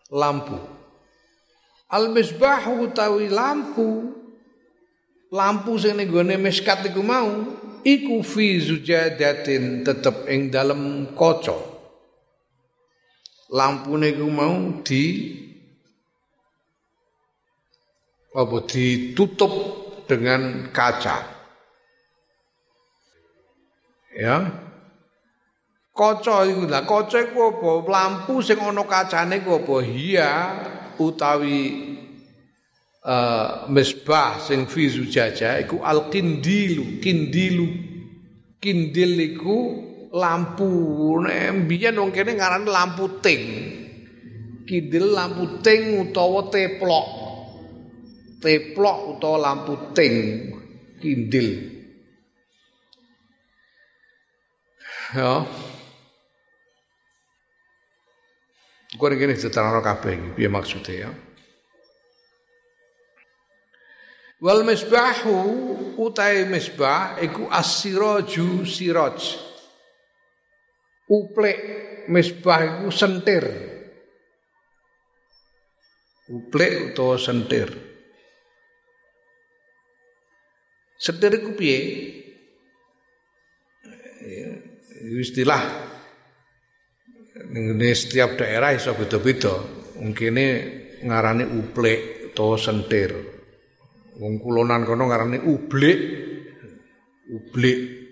Lampu. 0.10 0.58
Al 1.94 2.10
misbah 2.10 2.66
utawi 2.74 3.30
lampu 3.30 4.10
lampu 5.30 5.78
sing 5.82 5.98
ning 5.98 6.10
gone 6.10 6.38
miskat 6.38 6.86
iku 6.90 7.02
mau 7.06 7.30
iku 7.82 8.22
fi 8.22 8.62
zujadatin 8.62 9.82
tetep 9.82 10.30
ing 10.30 10.54
dalam 10.54 11.14
kaca 11.18 11.73
lampune 13.54 14.10
iku 14.18 14.28
mau 14.34 14.82
di 14.82 15.04
apa 18.34 18.58
ditutup 18.66 19.54
dengan 20.10 20.74
kaca. 20.74 21.22
Ya. 24.18 24.38
Kaca 25.94 26.50
iku 26.50 26.66
lah, 26.66 26.82
kaca 26.82 27.18
iku 27.22 27.54
apa? 27.54 27.72
Lampu 27.86 28.42
sing 28.42 28.58
ana 28.58 28.82
kacane 28.90 29.46
iku 29.46 29.62
apa? 29.62 29.76
Hiya 29.86 30.32
utawi 30.98 31.94
uh, 33.06 33.70
misbah 33.70 34.42
sing 34.42 34.66
fi 34.66 34.90
zujaja 34.90 35.62
iku 35.62 35.86
al-kindilu, 35.86 36.98
kindilu. 36.98 37.94
Kindil 38.58 39.20
iku 39.20 39.60
lampu. 40.14 40.70
Nek 41.26 41.66
mbiyen 41.66 41.98
wong 41.98 42.14
kene 42.14 42.38
ngarani 42.38 42.70
lampu 42.70 43.20
ting. 43.20 43.44
Kindil 44.64 45.12
lampu 45.12 45.60
ting 45.66 46.00
utawa 46.06 46.48
teplok 46.54 47.24
teplok 48.44 49.16
utawa 49.16 49.38
lampu 49.40 49.96
ting 49.96 50.16
kindil 51.00 51.72
ya 55.16 55.48
Kau 58.94 59.10
ini 59.10 59.34
diterangno 59.34 59.82
kabeh 59.82 60.38
piye 60.38 60.48
maksude 60.52 60.94
ya 60.94 61.10
Wal 64.44 64.68
misbahu 64.68 65.40
utai 65.98 66.44
misbah 66.44 67.16
iku 67.24 67.48
as-siraju 67.48 68.68
siraj. 68.68 69.18
Uplek 71.14 71.58
misbah 72.10 72.60
iku 72.66 72.90
sentir. 72.90 73.46
Uplek 76.34 76.90
utawa 76.90 77.22
sentir. 77.22 77.70
Setir 80.98 81.32
iku 81.38 81.54
piye? 81.54 81.80
Istilah 85.04 85.62
ini 87.54 87.92
setiap 87.92 88.40
daerah 88.40 88.74
iso 88.74 88.96
beda-beda. 88.98 89.52
Mungkin 90.00 90.34
ngarani 91.06 91.46
uplek 91.46 92.32
atau 92.34 92.58
sentir. 92.58 93.14
Wong 94.18 94.42
kulonan 94.42 94.88
kono 94.88 95.06
ngarani 95.06 95.38
ublik. 95.46 96.00
Ublik. 97.30 98.03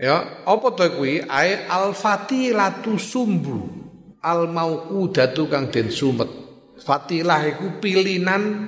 Ya, 0.00 0.40
apa 0.48 0.72
to 0.72 0.84
kuwi? 0.96 1.20
Ai 1.28 1.68
al-fatilatu 1.68 2.96
sumbu. 2.96 3.68
Al 4.24 4.48
mauqudatu 4.48 5.44
kang 5.52 5.68
den 5.68 5.92
sumet. 5.92 6.28
Fatilah 6.80 7.44
iku 7.44 7.76
pilinan 7.84 8.64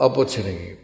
apa 0.00 0.20
jenenge? 0.24 0.80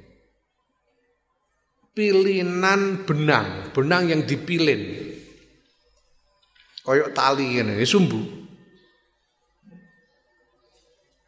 Pilinan 1.96 3.08
benang, 3.08 3.72
benang 3.72 4.12
yang 4.12 4.20
dipilin. 4.28 4.82
Koyok 6.84 7.16
tali 7.16 7.64
ini, 7.64 7.80
sumbu. 7.88 8.20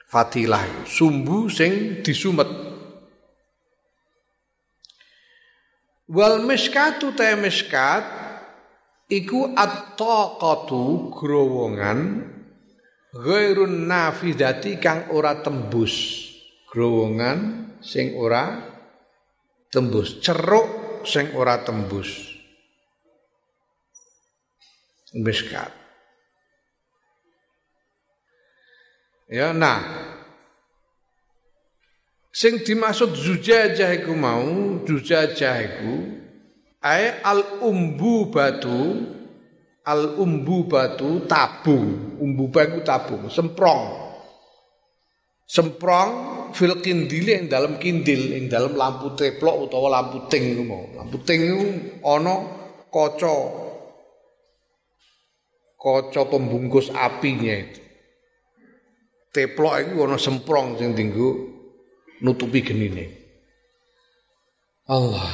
Fatilah, 0.05 0.85
sumbu 0.85 1.49
sing 1.49 2.05
disumet. 2.05 2.66
Wal 6.07 6.47
miskatu 6.47 7.11
ta 7.19 7.35
miskat 7.35 8.07
iku 9.11 9.51
at-taqatu 9.59 11.11
growongan 11.11 12.23
ghairun 13.11 13.91
nafidati 13.91 14.79
kang 14.79 15.11
ora 15.11 15.43
tembus. 15.43 16.25
Growongan 16.71 17.39
sing 17.83 18.15
ora 18.15 18.61
tembus, 19.73 20.23
ceruk 20.23 21.03
sing 21.03 21.35
ora 21.35 21.59
tembus. 21.65 22.37
Miskat. 25.17 25.73
Ya, 29.27 29.51
nah. 29.51 30.16
Sing 32.37 32.61
dimaksud 32.61 33.17
zujajah 33.17 33.97
iku 33.97 34.13
mau, 34.13 34.45
zujajah 34.85 35.57
iku 35.57 35.93
ae 36.85 37.25
al 37.25 37.65
umbu 37.65 38.29
batu 38.29 39.09
al 39.81 40.21
umbu 40.21 40.69
batu 40.69 41.25
tabung, 41.25 42.21
umbu 42.21 42.53
batu 42.53 42.85
tabung, 42.85 43.33
semprong. 43.33 44.05
Semprong 45.49 46.11
fil 46.53 46.77
kindil 46.85 47.25
yang 47.25 47.49
dalam 47.49 47.81
kindil, 47.81 48.37
yang 48.37 48.53
dalam 48.53 48.77
lampu 48.77 49.17
teplok 49.17 49.73
utawa 49.73 49.97
lampu 49.97 50.29
ting 50.29 50.61
mau. 50.69 50.93
Lampu 50.93 51.17
ting 51.25 51.41
ono 52.05 52.37
kaca. 52.93 53.65
Kaca 55.81 56.23
pembungkus 56.29 56.93
apinya 56.93 57.57
itu. 57.57 57.81
Teplok 59.33 59.75
itu 59.81 59.93
ono 60.05 60.21
semprong 60.21 60.77
sing 60.77 60.93
tinggu 60.93 61.56
nutupi 62.23 62.65
genine. 62.65 63.05
Allah. 64.87 65.31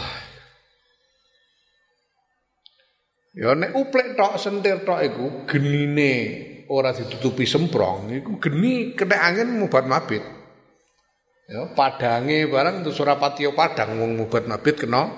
Ya 3.32 3.56
nek 3.56 3.72
uplek 3.72 4.12
tok 4.12 4.36
sentir 4.36 4.84
tok 4.84 5.00
iku 5.00 5.24
genine 5.48 6.12
ora 6.68 6.92
ditutupi 6.92 7.48
semprong 7.48 8.12
iku 8.12 8.36
geni 8.36 8.92
kena 8.92 9.24
angin 9.24 9.56
mubat 9.56 9.88
mabit. 9.88 10.20
Ya 11.48 11.68
padange 11.72 12.48
barang 12.48 12.84
itu 12.84 12.92
Surapatio 12.92 13.56
padang 13.56 14.00
wong 14.00 14.20
mubat 14.20 14.44
mabit 14.44 14.84
kena 14.84 15.08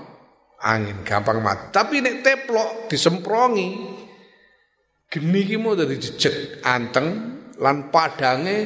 angin 0.62 1.02
gampang 1.02 1.42
mati. 1.42 1.74
Tapi 1.74 2.02
nek 2.02 2.22
teplok 2.22 2.86
disemprongi 2.86 3.68
geni 5.10 5.40
ki 5.46 5.56
mau 5.58 5.74
dari 5.74 5.98
jejeg 5.98 6.62
anteng 6.62 7.06
lan 7.58 7.90
padange 7.90 8.58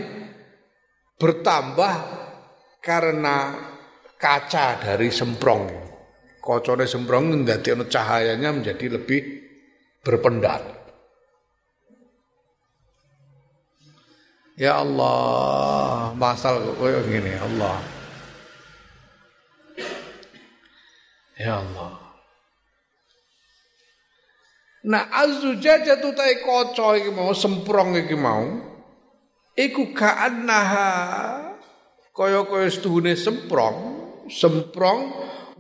bertambah 1.17 1.93
karena 2.79 3.55
kaca 4.19 4.83
dari 4.83 5.11
semprong 5.13 5.89
kocore 6.49 6.89
semprong 6.89 7.45
ndadekno 7.45 7.85
cahayanya 7.85 8.49
menjadi 8.57 8.97
lebih 8.97 9.21
berpendar. 10.01 10.65
Ya 14.57 14.81
Allah, 14.81 16.17
masal 16.17 16.73
koyo 16.81 17.05
gini 17.05 17.31
Allah. 17.37 17.79
Ya 21.37 21.63
Allah. 21.63 21.95
Nah 24.89 25.05
azujaja 25.15 26.01
tu 26.01 26.11
tai 26.17 26.41
kaca 26.43 26.97
iki 26.97 27.13
mau 27.13 27.31
semprong 27.37 28.03
iki 28.03 28.17
mau 28.17 28.57
iku 29.53 29.93
ka'annaha 29.93 30.91
kaya-kaya 32.19 32.67
setuhune 32.67 33.15
semprong, 33.15 33.77
semprong 34.27 35.01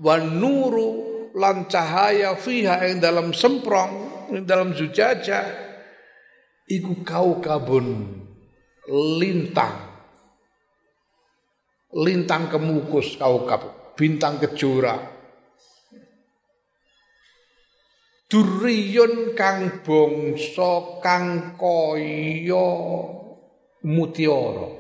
wan 0.03 0.43
nuru 0.43 0.91
lan 1.39 1.71
cahaya 1.71 2.35
fiha 2.35 2.83
yang 2.83 2.99
dalam 2.99 3.31
semprong 3.31 3.93
yang 4.35 4.43
dalam 4.43 4.75
zujaja 4.75 5.47
iku 6.67 7.07
kau 7.07 7.39
kabun 7.39 8.19
lintang 8.91 9.77
lintang 11.95 12.51
kemukus 12.51 13.15
kau 13.15 13.47
kab 13.47 13.95
bintang 13.95 14.43
kejora 14.43 15.19
Duriyun 18.29 19.33
kang 19.33 19.81
bangsa 19.81 21.01
kang 21.01 21.57
kaya 21.57 22.69
mutiara. 23.89 24.78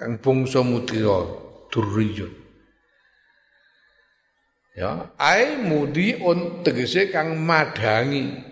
Kang 0.00 0.16
bangsa 0.16 0.64
mutiara 0.64 1.28
durriyun 1.68 2.32
ya 4.80 5.12
ai 5.20 5.60
on 6.24 6.64
tegese 6.64 7.12
kang 7.12 7.36
madangi. 7.36 8.48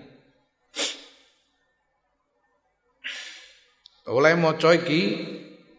Oleh 4.08 4.34
maca 4.40 4.72
iki 4.72 5.02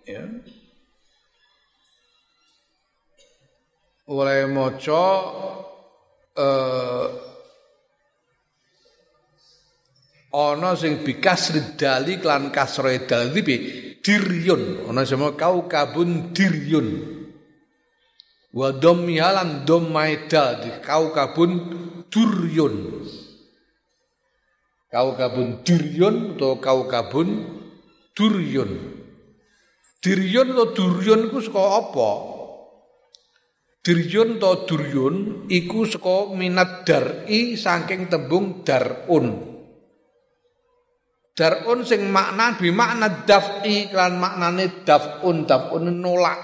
ya. 0.05 0.25
Oleh 4.09 4.45
maca 4.49 5.05
eh 6.37 7.07
ana 10.29 10.77
sing 10.77 11.01
bikas 11.01 11.53
ridali 11.57 12.21
klan 12.21 12.53
kasroe 12.53 13.05
dal 13.09 13.33
diryun 14.09 14.89
ana 14.89 15.05
sama 15.05 15.37
kau 15.37 15.69
kabun 15.69 16.33
diryun 16.33 17.05
wa 18.57 18.73
dhammiha 18.73 19.29
lan 19.37 19.49
dhammaida 19.69 20.65
di 20.65 20.73
kaukabun 20.81 21.51
duryun 22.09 23.05
kaukabun 24.89 25.61
duryun 25.61 26.33
atau 26.33 26.57
kaukabun 26.57 27.29
duryun 28.17 28.97
duryun 30.01 30.47
atau 30.55 30.67
duryun 30.73 31.27
iku 31.27 31.39
saka 31.43 31.63
apa? 31.85 32.11
Diryun 33.83 34.39
atau 34.39 34.55
duryun 34.67 35.15
iku 35.51 35.83
saka 35.87 36.31
minat 36.35 36.87
dar'i 36.87 37.59
saking 37.59 38.07
tembung 38.07 38.63
darun. 38.63 39.48
Darun 41.39 41.87
sing 41.87 42.03
makna 42.11 42.59
bi 42.59 42.67
makna 42.67 43.23
daf'i 43.23 43.87
kan 43.87 44.19
maknane 44.19 44.83
daf'un 44.83 45.47
daf'un 45.47 45.87
nolak 45.87 46.39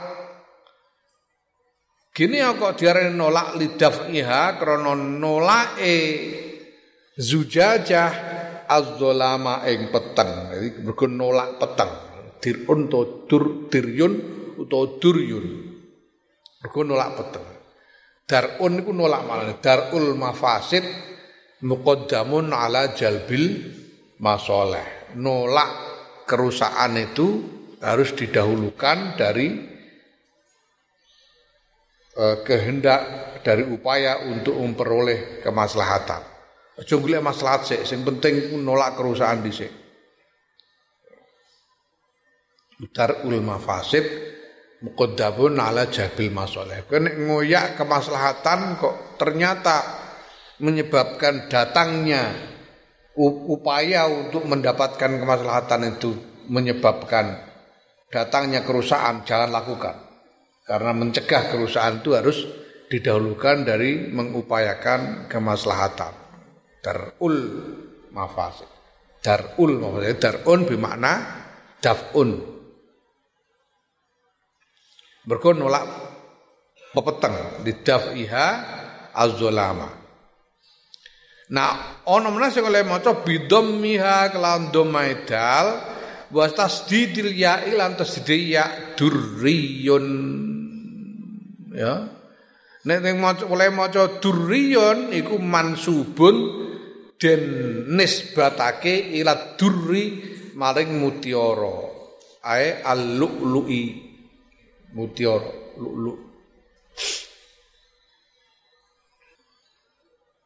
Gini 2.16 2.40
ya 2.40 2.56
kok 2.56 2.80
diarani 2.80 3.12
nolak 3.12 3.60
lidaf 3.60 4.08
iha 4.08 4.56
krono 4.56 4.96
nolake 4.96 5.96
zujajah 7.20 8.12
az-zalama 8.72 9.68
ing 9.68 9.92
peteng. 9.92 10.56
Jadi 10.56 10.68
mergo 10.80 11.12
nolak 11.12 11.60
peteng. 11.60 11.92
Dirun 12.40 12.88
to 12.88 13.28
dur 13.28 13.68
diryun 13.68 14.14
utawa 14.56 14.96
duryun. 14.96 15.48
Mergo 16.64 16.80
nolak 16.88 17.10
peteng. 17.20 17.46
Darun 18.24 18.80
iku 18.80 18.96
nolak 18.96 19.22
malane. 19.28 19.60
Darul 19.60 20.16
mafasid 20.16 20.88
muqaddamun 21.68 22.56
ala 22.56 22.96
jalbil 22.96 23.60
masoleh. 24.22 25.16
Nolak 25.16 25.72
kerusakan 26.28 27.00
itu 27.00 27.28
harus 27.80 28.12
didahulukan 28.16 29.20
dari 29.20 29.76
Eh, 32.16 32.38
kehendak 32.48 33.02
dari 33.44 33.68
upaya 33.68 34.24
untuk 34.24 34.56
memperoleh 34.56 35.44
kemaslahatan. 35.44 36.24
Aja 36.80 36.96
maslahat 37.20 37.68
sik, 37.68 37.84
sing 37.84 38.08
penting 38.08 38.56
nolak 38.64 38.96
kerusakan 38.96 39.44
dhisik. 39.44 39.68
Darul 42.96 43.44
mafasid 43.44 44.08
muqaddabun 44.80 45.60
ala 45.60 45.92
jabil 45.92 46.32
masoleh. 46.32 46.88
Kene 46.88 47.20
ngoyak 47.20 47.76
kemaslahatan 47.76 48.80
kok 48.80 49.20
ternyata 49.20 49.84
menyebabkan 50.64 51.52
datangnya 51.52 52.32
upaya 53.16 54.12
untuk 54.12 54.44
mendapatkan 54.44 55.08
kemaslahatan 55.24 55.96
itu 55.96 56.12
menyebabkan 56.52 57.40
datangnya 58.12 58.62
kerusakan 58.68 59.24
jangan 59.24 59.52
lakukan. 59.52 59.96
Karena 60.66 60.92
mencegah 60.98 61.54
kerusakan 61.54 62.02
itu 62.02 62.10
harus 62.18 62.38
didahulukan 62.90 63.66
dari 63.66 64.10
mengupayakan 64.10 65.30
kemaslahatan. 65.30 66.14
Darul 66.82 67.38
mafasid. 68.10 68.70
Darul 69.22 69.78
mafasid. 69.78 70.18
Darun 70.18 70.66
bermakna 70.66 71.14
daf'un. 71.82 72.30
Mergo 75.26 75.50
nolak 75.58 75.86
pepeteng 76.94 77.66
di 77.66 77.74
daf'iha 77.82 78.48
az-zalama. 79.14 80.05
Nah, 81.54 82.02
ana 82.10 82.34
meneh 82.34 82.50
sing 82.50 82.66
oleh 82.66 82.82
maca 82.82 83.22
bidhammiha 83.22 84.34
kelawan 84.34 84.74
dhammaidal 84.74 85.68
wa 86.34 86.46
tasdidil 86.50 87.30
ya'i 87.38 87.78
lan 87.78 87.94
tasdidil 87.94 88.42
ya 88.50 88.66
durriyun. 88.98 90.08
Ya. 91.70 92.10
Nek 92.86 93.00
ning 93.02 93.22
maca 93.22 93.46
oleh 93.46 93.70
maca 93.70 94.18
durriyon 94.18 95.14
iku 95.14 95.38
mansubun 95.38 96.36
den 97.22 97.42
nisbatake 97.94 99.14
ila 99.22 99.54
durri 99.54 100.06
maring 100.58 100.98
mutiara. 100.98 101.94
Ae 102.42 102.82
al-lu'lu'i. 102.82 103.86
Mutiara 104.98 105.78
lu'lu' 105.78 106.26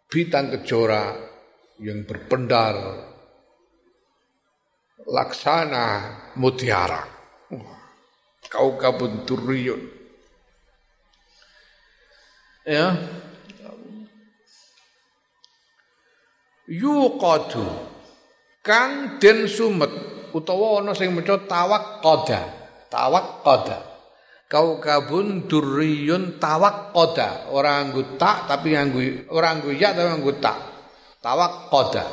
bintang 0.09 0.49
kejora 0.49 1.13
yang 1.77 2.01
berpendar 2.01 2.75
laksana 5.05 5.85
mutiara. 6.33 7.05
Kau 8.49 8.73
kabun 8.81 9.29
durriyun 9.29 9.81
ya. 12.65 12.97
Yuqadu. 16.65 17.65
Kang 18.65 19.17
den 19.21 19.45
sumet 19.45 19.89
utawa 20.33 20.81
ana 20.81 20.97
sing 20.97 21.13
maca 21.13 21.37
tawaqqada. 21.45 22.41
Tawaqqada 22.89 23.88
kaukabun 24.49 25.45
durriyun 25.45 26.41
tawaqqada 26.41 27.53
ora 27.53 27.85
nganggo 27.85 28.17
tak 28.17 28.49
tapi 28.49 28.73
nganggo 28.73 29.29
ora 29.29 29.53
nganggo 29.53 29.71
ya 29.77 29.93
tapi 29.93 30.09
nganggo 30.09 30.33
tak. 30.41 30.57
Tawaqqada 31.21 32.05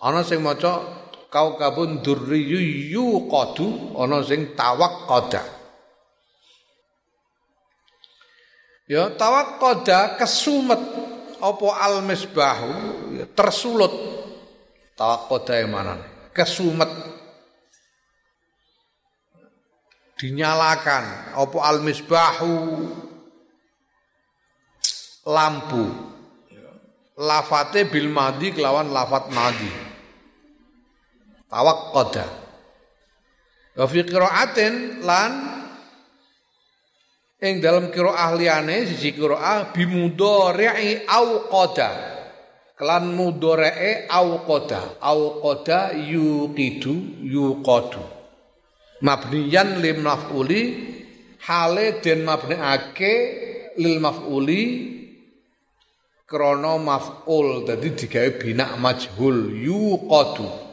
ana 0.00 0.24
sing 0.24 0.40
maca 0.40 0.80
kaukabun 1.28 2.00
durriyu 2.00 2.58
yuqadu. 2.96 3.94
Ana 4.00 4.24
sing 4.24 4.56
tawaqqada 4.56 5.60
Ya 8.88 9.12
tawaqqada 9.12 10.16
kesumet. 10.16 10.80
Apa 11.38 11.68
al 11.86 12.02
misbahu 12.02 12.72
ya, 13.14 13.28
tersulut. 13.30 13.94
Tawakoda 14.98 15.54
mana 15.70 15.94
kesumet 16.34 16.90
dinyalakan. 20.18 21.38
Apa 21.38 21.58
al 21.62 21.78
misbahu 21.86 22.52
lampu. 25.24 25.84
Lafate 27.18 27.86
bil 27.86 28.10
madi 28.10 28.50
kelawan 28.54 28.90
lafat 28.90 29.30
madi. 29.30 29.70
Tawakoda 31.48 32.48
wa 33.78 33.86
fi 33.86 34.02
qiraatin 34.02 35.06
lan 35.06 35.32
ing 37.38 37.62
dalam 37.62 37.94
qiraah 37.94 38.34
liyane 38.34 38.90
siji 38.90 39.14
qiraah 39.14 39.70
bimudhari'i 39.70 41.06
au 41.06 41.46
qada 41.46 42.18
kelan 42.74 43.14
mudhari'e 43.14 44.10
au 44.10 44.42
qada 44.42 44.98
au 44.98 45.38
qada 45.38 45.94
yuqidu 45.94 47.22
yuqadu 47.22 48.17
mabniyan 49.00 49.82
lim 49.82 50.02
maf'uli 50.02 50.62
hale 51.46 52.00
den 52.04 52.24
mabniake 52.28 53.12
lil 53.78 53.98
maf'uli 54.00 54.62
krana 56.26 56.78
maf'ul. 56.78 57.66
Dadi 57.66 57.90
digawe 57.98 58.30
bina 58.40 58.76
majhul 58.76 59.54
yuqadu 59.66 60.68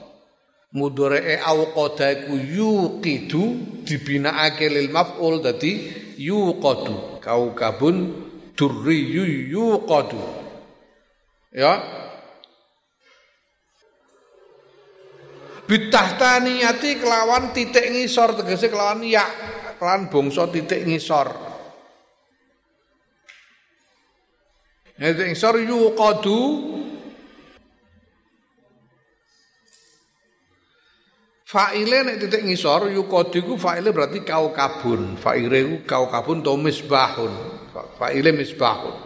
mudhari'e 0.76 1.40
au 1.40 1.60
qada 1.72 2.12
iku 2.12 2.34
yuqidu 2.36 3.44
dibinaake 3.88 4.68
lil 4.70 4.90
maf'ul 4.92 5.40
dadi 5.40 5.72
yuqadu 6.20 7.22
kaukabun 7.24 8.12
durriyu 8.58 9.24
yuqadu 9.56 10.20
ya 11.56 11.72
bitahtaniyati 15.66 17.02
kelawan 17.02 17.52
titik 17.52 17.90
ngisor 17.90 18.38
tegese 18.42 18.70
kelawan 18.70 19.02
ya 19.02 19.26
kelawan 19.82 20.08
bangsa 20.08 20.46
titik 20.54 20.86
ngisor 20.86 21.28
titik 24.98 25.28
ngisor 25.34 25.56
yuqadu 25.66 26.42
Faile 31.46 32.04
nek 32.04 32.20
titik 32.20 32.42
ngisor 32.42 32.90
yuqadi 32.92 33.40
ku 33.46 33.56
faile 33.56 33.96
berarti 33.96 34.28
kau 34.28 34.52
kabun. 34.52 35.14
Faile 35.16 35.64
ku 35.64 35.76
kau 35.88 36.10
kabun 36.12 36.42
to 36.42 36.58
misbahun. 36.60 37.32
Faile 37.96 38.36
misbahun. 38.36 38.98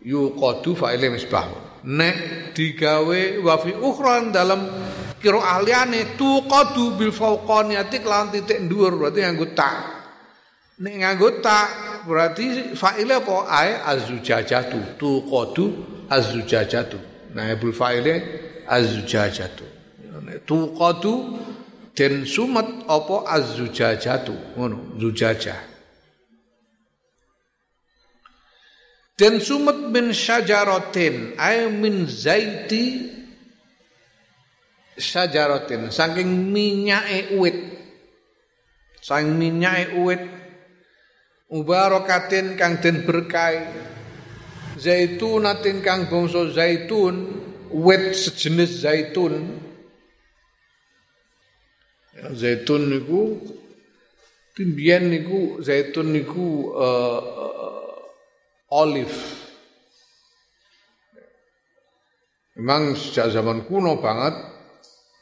Yuqadu 0.00 0.72
faile 0.72 1.10
misbahun. 1.12 1.84
Nek 1.90 2.16
digawe 2.56 3.20
wa 3.44 3.54
fi 3.60 3.76
ukhran 3.76 4.32
dalam 4.32 4.72
kira 5.22 5.38
ahliane 5.38 6.16
tuqadu 6.18 6.96
bil 6.98 7.12
fauqaniyati 7.12 8.00
kelan 8.02 8.32
titik 8.32 8.64
dhuwur 8.68 8.92
berarti 8.98 9.20
nganggo 9.20 9.46
tak. 9.54 9.76
Nek 10.80 10.94
nganggo 10.96 11.28
tak 11.44 11.68
berarti 12.08 12.72
faile 12.72 13.20
apa 13.20 13.36
ae 13.48 13.72
azujajatu 13.92 14.96
tuqadu 15.00 15.64
azujajatu. 16.08 16.98
Nah 17.36 17.52
bil 17.60 17.72
faile 17.76 18.14
azujajatu. 18.64 19.80
tuqadu 20.46 21.38
den 21.96 22.26
sumet 22.26 22.66
apa 22.88 23.16
azzujajatu 23.26 24.34
ngono 24.56 24.96
zujajah 25.00 25.60
den 29.18 29.40
sumet 29.40 29.78
min 29.92 30.14
syajaratin 30.14 31.36
ay 31.36 31.68
min 31.68 32.06
zaiti 32.08 32.84
syajaratin 35.00 35.88
saking 35.88 36.52
minyake 36.52 37.34
uwit. 37.34 37.56
Saking 39.00 39.40
minyake 39.40 39.96
uwit 39.96 40.22
mubarakatin 41.50 42.54
kang 42.54 42.78
den 42.78 43.02
berkah 43.02 43.66
zaitunatin 44.78 45.82
kang 45.82 46.06
bangsa 46.06 46.52
zaitun 46.54 47.16
wit 47.72 48.14
sejenis 48.14 48.84
zaitun. 48.86 49.58
Zaitun 52.36 52.92
niku 52.92 53.40
timbian 54.52 55.08
niku 55.08 55.64
zaitun 55.64 56.12
niku 56.12 56.70
uh, 56.76 57.20
uh, 57.20 58.76
olive. 58.76 59.40
Memang 62.60 62.92
sejak 62.92 63.32
zaman 63.32 63.64
kuno 63.64 63.96
banget 64.04 64.36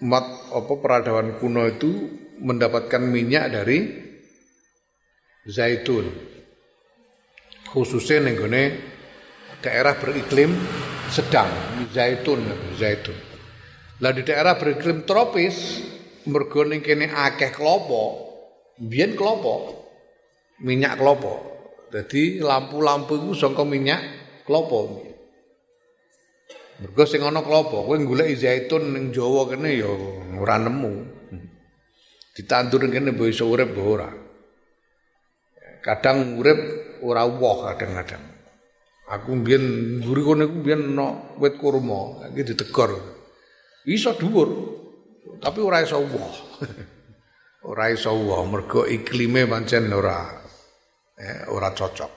umat 0.02 0.54
apa 0.54 0.72
peradaban 0.78 1.38
kuno 1.38 1.66
itu 1.66 1.90
mendapatkan 2.38 3.02
minyak 3.02 3.50
dari 3.50 3.78
zaitun 5.48 6.06
khususnya 7.74 8.30
nenggone 8.30 8.62
daerah 9.58 9.98
beriklim 9.98 10.54
sedang 11.10 11.50
zaitun 11.90 12.40
zaitun 12.78 13.18
lah 13.98 14.14
di 14.14 14.22
daerah 14.22 14.54
beriklim 14.54 15.02
tropis 15.02 15.82
mergo 16.28 16.62
kene 16.62 17.08
akeh 17.08 17.50
klopo, 17.50 18.04
biyen 18.78 19.16
klopo. 19.16 19.74
Minyak 20.58 20.98
klopo. 20.98 21.34
Dadi 21.88 22.42
lampu-lampu 22.42 23.16
iku 23.16 23.30
saka 23.32 23.64
minyak 23.64 24.00
klopo. 24.44 25.07
Mergo 26.78 27.02
sing 27.10 27.26
ana 27.26 27.42
klopo, 27.42 27.82
kowe 27.82 27.98
golek 27.98 28.38
zaitun 28.38 28.94
ning 28.94 29.10
Jawa 29.10 29.50
kene 29.50 29.82
ya 29.82 29.90
ora 30.38 30.62
nemu. 30.62 30.92
Ditandur 32.38 32.86
kene 32.86 33.10
mbok 33.10 33.26
iso 33.26 33.50
urip 33.50 33.74
ora. 33.74 34.06
Kadang 35.82 36.38
urip 36.38 36.60
ora 37.02 37.26
woh 37.26 37.66
kadang-kadang. 37.66 38.22
Aku 39.10 39.42
mbiyen 39.42 39.64
mburi 39.98 40.22
kono 40.22 40.46
iku 40.46 40.56
mbiyen 40.62 40.82
ana 40.94 41.34
wit 41.42 41.58
kurma, 41.58 42.30
iki 42.30 42.46
ditegor. 42.54 42.94
Iso 43.88 44.14
dhuwur, 44.14 44.48
tapi 45.42 45.58
ora 45.58 45.82
iso 45.82 45.98
woh. 45.98 46.30
ora 47.70 47.90
iso 47.90 48.14
woh 48.14 48.46
mergo 48.46 48.86
iklime 48.86 49.50
pancen 49.50 49.90
ora 49.90 50.30
eh, 51.18 51.42
ora 51.50 51.74
cocok. 51.74 52.12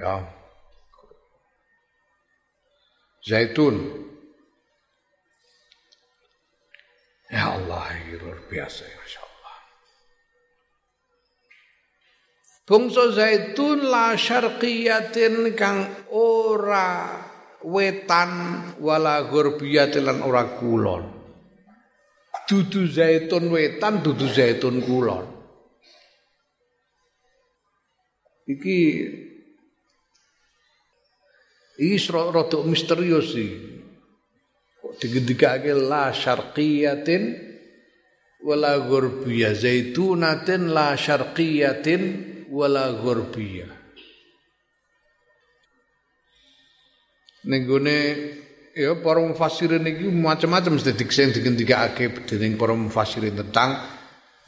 Ya. 0.00 0.37
Zaitun. 3.28 3.76
Ya 7.28 7.52
Allah, 7.52 7.92
luar 8.16 8.40
biasa 8.48 8.88
ya 8.88 9.20
Allah. 9.20 9.56
Bangsa 12.64 13.04
zaitun 13.12 13.84
la 13.84 14.16
syarqiyatin 14.16 15.52
kang 15.52 16.08
ora 16.08 17.20
wetan 17.60 18.32
wala 18.80 19.28
ghurbiyatin 19.28 20.08
lan 20.08 20.24
ora 20.24 20.48
kulon. 20.56 21.04
Dudu 22.48 22.88
zaitun 22.88 23.52
wetan, 23.52 24.00
dudu 24.00 24.24
zaitun 24.24 24.80
kulon. 24.80 25.28
Iki 28.48 28.78
iki 31.78 32.10
rada 32.10 32.58
misterius 32.66 33.32
sih. 33.32 33.50
Kok 34.82 34.98
digendikake 34.98 35.72
la 35.74 36.10
syarqiyatin 36.10 37.22
wala 38.42 38.82
ghurbiyah 38.82 39.54
zaitunatin 39.54 40.74
la 40.74 40.98
syarqiyatin 40.98 42.02
wala 42.50 42.90
ghurbiyah. 42.98 43.78
ning 47.48 47.64
gone 47.64 47.98
ya 48.76 48.92
para 49.00 49.24
mufassirin 49.24 49.86
iki 49.88 50.12
macam-macam 50.12 50.76
mesti 50.76 50.92
diksen 50.92 51.32
digendikake 51.32 52.28
dening 52.28 52.60
para 52.60 52.76
mufassirin 52.76 53.40
tentang 53.40 53.78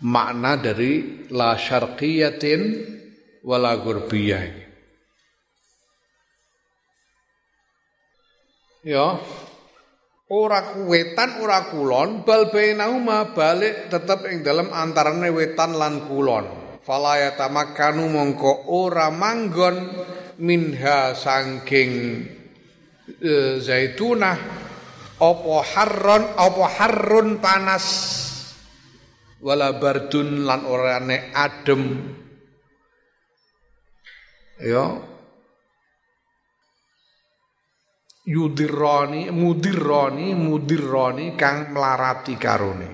makna 0.05 0.61
dari 0.61 1.25
la 1.33 1.57
syarqiyatin 1.57 2.61
wala 3.41 3.73
gurbiyah 3.81 4.70
ya. 8.85 9.21
Ora 10.31 10.79
wetan 10.87 11.43
ora 11.43 11.67
kulon 11.75 12.23
bal 12.23 12.55
bainahuma 12.55 13.35
balik 13.35 13.91
tetep 13.91 14.31
ing 14.31 14.47
dalam 14.47 14.71
antarane 14.71 15.27
wetan 15.35 15.75
lan 15.75 16.07
kulon. 16.07 16.47
Fala 16.87 17.19
yatamakkanu 17.19 18.07
mongko 18.07 18.71
ora 18.71 19.11
manggon 19.11 19.91
minha 20.39 21.19
sangking 21.19 22.25
e, 23.19 23.59
zaitunah 23.59 24.39
apa 25.19 25.55
harron 25.75 26.25
apa 26.39 26.65
harrun 26.79 27.43
panas 27.43 27.87
wala 29.43 29.83
bardun 29.83 30.47
lan 30.47 30.63
orane 30.63 31.35
adem. 31.35 31.83
Ya 34.63 35.10
yudirroni 38.31 39.35
mudirroni 39.35 40.39
mudirroni 40.39 41.35
kang 41.35 41.75
melarati 41.75 42.35
karone 42.39 42.91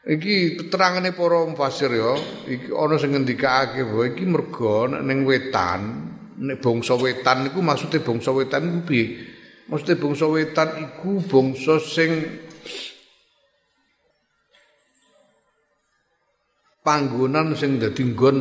Iki 0.00 0.56
keterangane 0.56 1.12
para 1.12 1.44
mufasir 1.44 1.92
ya, 1.92 2.16
iki 2.48 2.72
ana 2.72 2.96
sing 2.96 3.12
ngendikake 3.12 3.84
bahwa 3.84 4.08
iki 4.08 4.24
mergo 4.24 4.88
ning 4.88 5.28
wetan, 5.28 5.80
nek 6.40 6.56
bangsa 6.56 6.96
wetan 6.96 7.44
niku 7.44 7.60
maksude 7.60 8.00
bangsa 8.00 8.32
wetan 8.32 8.64
iku 8.64 8.80
piye? 8.88 9.04
Maksude 9.68 10.00
bangsa 10.00 10.24
wetan 10.24 10.68
iku 10.82 11.20
bangsa 11.20 11.76
sing 11.84 12.10
panggonan 16.80 17.52
sing 17.52 17.76
dadi 17.76 18.00
nggon 18.00 18.38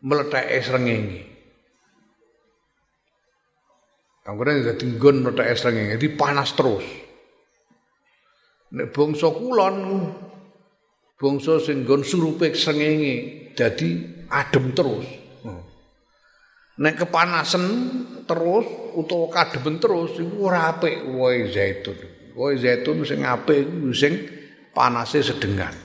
mletheke 0.00 0.56
srengenge. 0.64 1.31
Panggonan 4.32 4.64
dadi 4.64 4.96
nggon 4.96 5.28
mletheke 5.28 5.52
srengenge, 5.60 6.00
di 6.00 6.08
panas 6.16 6.56
terus. 6.56 6.80
Nek 8.72 8.88
bangsa 8.88 9.28
kulon 9.28 9.76
bangsa 11.20 11.60
sing 11.60 11.84
nggon 11.84 12.00
surupe 12.00 12.48
srengenge 12.56 13.12
dadi 13.52 14.00
adem 14.32 14.72
terus. 14.72 15.04
Nek 16.80 17.04
kepanasan 17.04 17.64
terus 18.24 18.64
utawa 18.96 19.28
kademen 19.28 19.76
terus 19.76 20.16
iku 20.16 20.48
ora 20.48 20.80
wohe 20.80 21.52
zaitun. 21.52 22.00
Wohe 22.32 22.56
zaitun 22.56 23.04
sing 23.04 23.28
apik 23.28 23.68
iku 23.68 23.92
sing 23.92 24.16
panase 24.72 25.20
sedengan. 25.20 25.76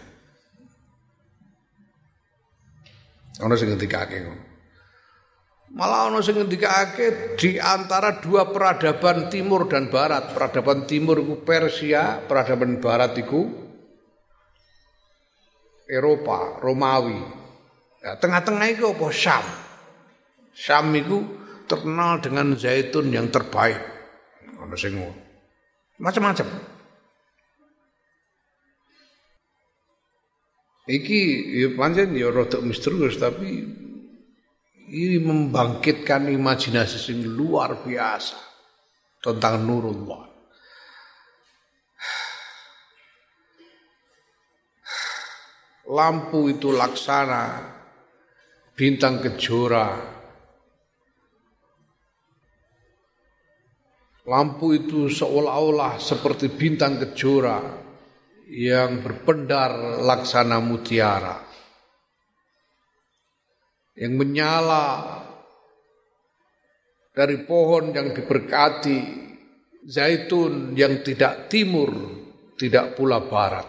Ana 3.44 3.60
sing 3.60 3.76
ngendikake 3.76 4.24
ngono. 4.24 4.47
Malah 5.68 6.08
ana 6.08 6.24
sing 6.24 6.40
ngendikake 6.40 7.36
di 7.36 7.60
antara 7.60 8.24
dua 8.24 8.48
peradaban 8.48 9.28
timur 9.28 9.68
dan 9.68 9.92
barat. 9.92 10.32
Peradaban 10.32 10.88
timur 10.88 11.20
iku 11.20 11.44
Persia, 11.44 12.24
peradaban 12.24 12.80
barat 12.80 13.12
iku 13.20 13.68
Eropa, 15.88 16.60
Romawi. 16.64 17.20
Ya, 18.00 18.16
tengah-tengah 18.16 18.68
itu 18.72 18.88
apa? 18.88 19.08
Syam. 19.12 19.46
Syam 20.56 20.88
itu 20.96 21.24
terkenal 21.68 22.24
dengan 22.24 22.56
zaitun 22.56 23.12
yang 23.12 23.28
terbaik. 23.28 23.84
Ana 24.58 24.76
sing 24.80 24.96
macam-macam. 26.00 26.48
Iki 30.88 31.22
ya 31.52 31.68
pancen 31.76 32.16
ya 32.16 32.32
rada 32.32 32.64
misterius 32.64 33.20
tapi 33.20 33.68
ini 34.88 35.20
membangkitkan 35.20 36.32
imajinasi 36.32 36.96
sing 36.96 37.20
luar 37.28 37.84
biasa 37.84 38.40
tentang 39.20 39.68
Nurullah. 39.68 40.24
Lampu 45.88 46.52
itu 46.52 46.72
laksana 46.72 47.64
bintang 48.76 49.24
kejora. 49.24 50.16
Lampu 54.28 54.76
itu 54.76 55.08
seolah-olah 55.08 55.96
seperti 56.04 56.52
bintang 56.52 57.00
kejora 57.00 57.64
yang 58.52 59.00
berpendar 59.00 60.04
laksana 60.04 60.60
mutiara 60.60 61.47
yang 63.98 64.14
menyala 64.14 65.18
dari 67.18 67.42
pohon 67.50 67.90
yang 67.98 68.14
diberkati 68.14 69.26
zaitun 69.90 70.78
yang 70.78 71.02
tidak 71.02 71.50
timur 71.50 71.90
tidak 72.62 72.94
pula 72.94 73.18
barat. 73.26 73.66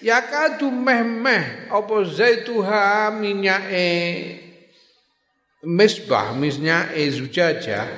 Ya 0.00 0.20
kadu 0.24 0.72
meh-meh 0.72 1.68
apa 1.68 1.96
zaituha 2.08 3.12
minyake 3.12 3.88
misbah 5.64 6.32
misnya 6.36 6.92
ezujaja 6.92 7.88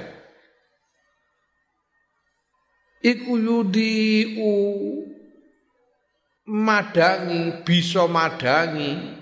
iku 3.03 3.37
yudiu 3.37 5.10
madangi 6.61 7.65
bisa 7.65 8.05
madangi. 8.05 9.17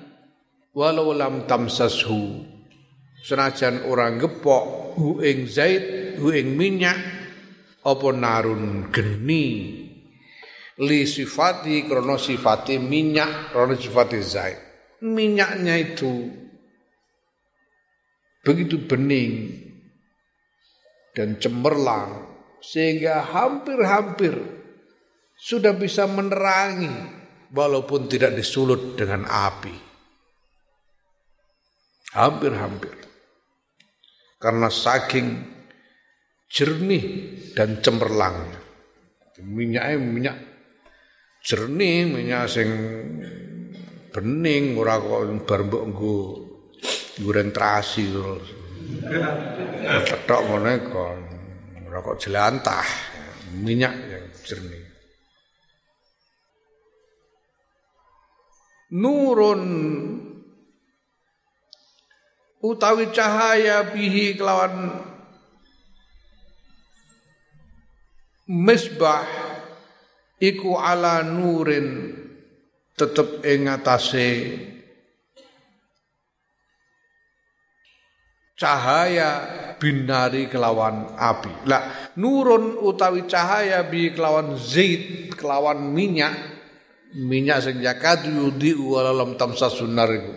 Walau 0.75 1.15
lam 1.15 1.47
tamsashu. 1.47 2.45
Senajan 3.19 3.87
orang 3.87 4.23
gepok 4.23 4.95
hu 4.95 5.19
ing 5.23 5.51
zait 5.51 6.15
hu 6.19 6.31
ing 6.31 6.55
minyak 6.55 6.99
apa 7.83 8.09
narun 8.15 8.91
geni? 8.95 9.75
Li 10.79 11.01
sifati 11.03 11.83
krono 11.83 12.15
sifati 12.15 12.79
minyak 12.79 13.51
krono 13.51 13.75
sifati 13.75 14.19
zait. 14.23 14.59
Minyaknya 15.03 15.75
itu 15.79 16.31
begitu 18.47 18.87
bening 18.87 19.51
dan 21.15 21.43
cemerlang 21.43 22.39
sehingga 22.63 23.23
hampir-hampir 23.27 24.35
sudah 25.39 25.75
bisa 25.75 26.07
menerangi 26.07 27.18
walaupun 27.53 28.09
tidak 28.09 28.37
disulut 28.37 28.97
dengan 28.97 29.25
api. 29.25 29.75
Hampir-hampir. 32.17 32.95
Karena 34.39 34.71
saking 34.71 35.27
jernih 36.49 37.05
dan 37.53 37.83
cemerlangnya. 37.85 38.61
Minyaknya 39.39 39.97
minyak 40.01 40.37
jernih, 41.45 42.09
minyak 42.09 42.51
sing 42.51 42.69
bening 44.11 44.75
ora 44.75 44.99
kok 44.99 45.47
bar 45.47 45.63
goreng 47.23 47.51
terasi 47.53 48.09
terus. 48.09 48.47
Cetok 50.09 50.41
ngono 50.49 50.73
kon 50.89 51.19
rokok 51.89 52.17
jelantah, 52.19 52.87
minyak 53.61 53.95
yang 54.09 54.27
jernih. 54.43 54.88
Nurun 58.89 59.65
utawi 62.65 63.13
cahaya 63.13 63.85
bihi 63.93 64.35
kelawan 64.41 65.05
misbah 68.49 69.29
iku 70.41 70.81
ala 70.81 71.21
nurin 71.21 72.17
tetep 72.97 73.45
ing 73.45 73.69
atase 73.69 74.57
cahaya 78.59 79.31
binari 79.79 80.51
kelawan 80.51 81.15
api. 81.15 81.69
Lah 81.71 82.11
nurun 82.19 82.81
utawi 82.83 83.29
cahaya 83.31 83.87
bi 83.87 84.11
kelawan 84.17 84.59
zait 84.59 85.31
kelawan 85.37 85.93
minyak 85.95 86.58
minyak 87.17 87.65
sing 87.65 87.81
yakadu 87.81 88.29
yudi 88.29 88.77
walalam 88.77 89.39
tamsa 89.39 89.73
sunar 89.73 90.11
iku. 90.13 90.35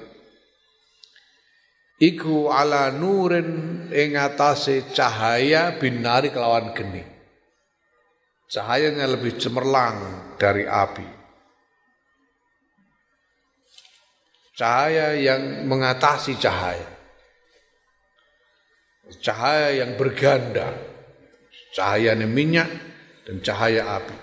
Iku 2.02 2.50
ala 2.50 2.90
nurin 2.90 3.90
ing 3.94 4.18
atase 4.18 4.90
cahaya 4.96 5.76
binari 5.78 6.32
kelawan 6.32 6.74
geni. 6.74 7.04
Cahayanya 8.52 9.06
lebih 9.08 9.38
cemerlang 9.38 10.36
dari 10.40 10.66
api. 10.66 11.08
Cahaya 14.58 15.14
yang 15.18 15.66
mengatasi 15.66 16.38
cahaya 16.42 17.02
cahaya 19.20 19.84
yang 19.84 20.00
berganda 20.00 20.72
cahaya 21.76 22.16
minyak 22.16 22.70
dan 23.28 23.44
cahaya 23.44 24.00
api 24.00 24.16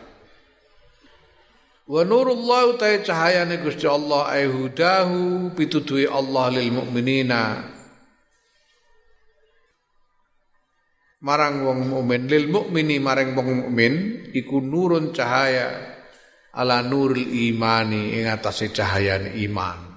wa 1.89 2.01
nurullah 2.05 2.77
utai 2.77 3.01
cahaya 3.01 3.49
Gusti 3.57 3.89
Allah 3.89 4.29
ay 4.29 4.45
hudahu 4.45 5.51
pitutui 5.57 6.05
Allah 6.05 6.53
lil 6.53 6.69
mukminina 6.69 7.65
marang 11.25 11.65
wong 11.65 11.81
mukmin 11.89 12.29
lil 12.29 12.47
mukmini 12.53 13.01
marang 13.01 13.33
wong 13.33 13.49
mukmin 13.65 13.95
iku 14.37 14.61
nurun 14.61 15.17
cahaya 15.17 15.97
ala 16.53 16.85
nuril 16.85 17.25
imani 17.25 18.21
ing 18.21 18.29
atase 18.29 18.69
cahayane 18.69 19.35
iman 19.49 19.89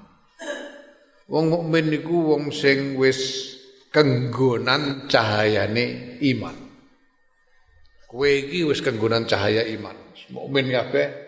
wong 1.28 1.46
mukmin 1.52 1.92
niku 1.92 2.36
wong 2.36 2.56
sing 2.56 2.96
wis 2.96 3.52
kenggonan 3.92 5.12
cahayane 5.12 6.18
iman. 6.32 6.56
Kowe 8.08 8.28
iki 8.28 8.64
wis 8.64 8.80
kenggonan 8.80 9.28
cahaya 9.28 9.68
iman. 9.68 9.96
Mukmin 10.32 10.72
kabeh 10.72 11.21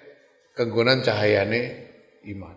kenggonan 0.53 1.01
cahayane 1.01 1.61
iman. 2.29 2.55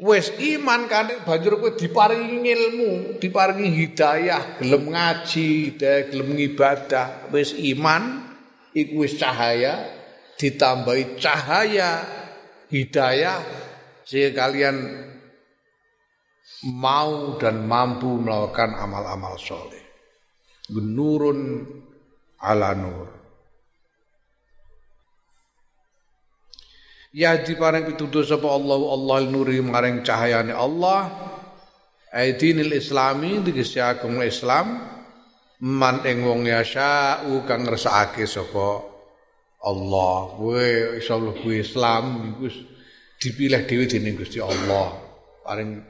Wes 0.00 0.32
iman 0.32 0.88
kan 0.88 1.12
banjur 1.28 1.60
kowe 1.60 1.76
diparingi 1.76 2.40
ilmu, 2.40 3.20
diparingi 3.20 3.68
hidayah, 3.68 4.56
gelem 4.56 4.96
ngaji, 4.96 5.76
hidayah 5.76 6.02
gelem 6.08 6.40
ibadah, 6.40 7.28
wes 7.28 7.52
iman 7.52 8.32
iku 8.72 9.04
wis 9.04 9.20
cahaya 9.20 9.92
ditambahi 10.40 11.20
cahaya 11.20 12.00
hidayah 12.72 13.44
sehingga 14.08 14.48
kalian 14.48 14.76
mau 16.72 17.36
dan 17.36 17.68
mampu 17.68 18.24
melakukan 18.24 18.72
amal-amal 18.72 19.36
soleh. 19.36 19.84
Nurun 20.72 21.68
ala 22.40 22.72
nur. 22.72 23.19
Ya 27.10 27.34
diparing 27.34 27.90
pitutur 27.90 28.22
sapa 28.22 28.46
Allah 28.46 28.78
Allah 28.78 29.16
nuri 29.26 29.58
maring 29.58 30.06
cahayane 30.06 30.54
Allah. 30.54 31.10
Aidinil 32.14 32.70
Islami 32.70 33.42
tegese 33.42 33.82
agama 33.82 34.22
Islam 34.22 34.78
man 35.62 36.02
ing 36.06 36.22
wong 36.22 36.46
yasau 36.46 37.42
kang 37.50 37.66
ngersakake 37.66 38.30
sapa 38.30 38.86
Allah. 39.66 40.38
Kowe 40.38 40.66
iso 41.02 41.18
mlebu 41.18 41.50
Islam 41.50 42.04
iku 42.38 42.46
dipilih 43.18 43.66
dhewe 43.66 43.90
dening 43.90 44.14
Gusti 44.14 44.38
Allah. 44.38 44.94
Paring 45.42 45.82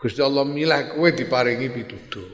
Gusti 0.00 0.24
Allah 0.24 0.48
milah 0.48 0.96
kowe 0.96 1.08
diparingi 1.12 1.68
pitutur. 1.68 2.32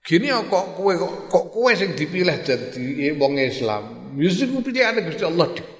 Gini 0.00 0.32
kok 0.32 0.80
kowe 0.80 0.92
kok 1.28 1.44
kowe 1.52 1.72
sing 1.76 1.92
dipilih 1.92 2.40
dadi 2.40 3.12
wong 3.20 3.36
Islam. 3.36 4.16
Mesti 4.16 4.48
ku 4.48 4.64
pilihane 4.64 5.04
Gusti 5.04 5.28
Allah. 5.28 5.48
Pertimbangan 5.52 5.73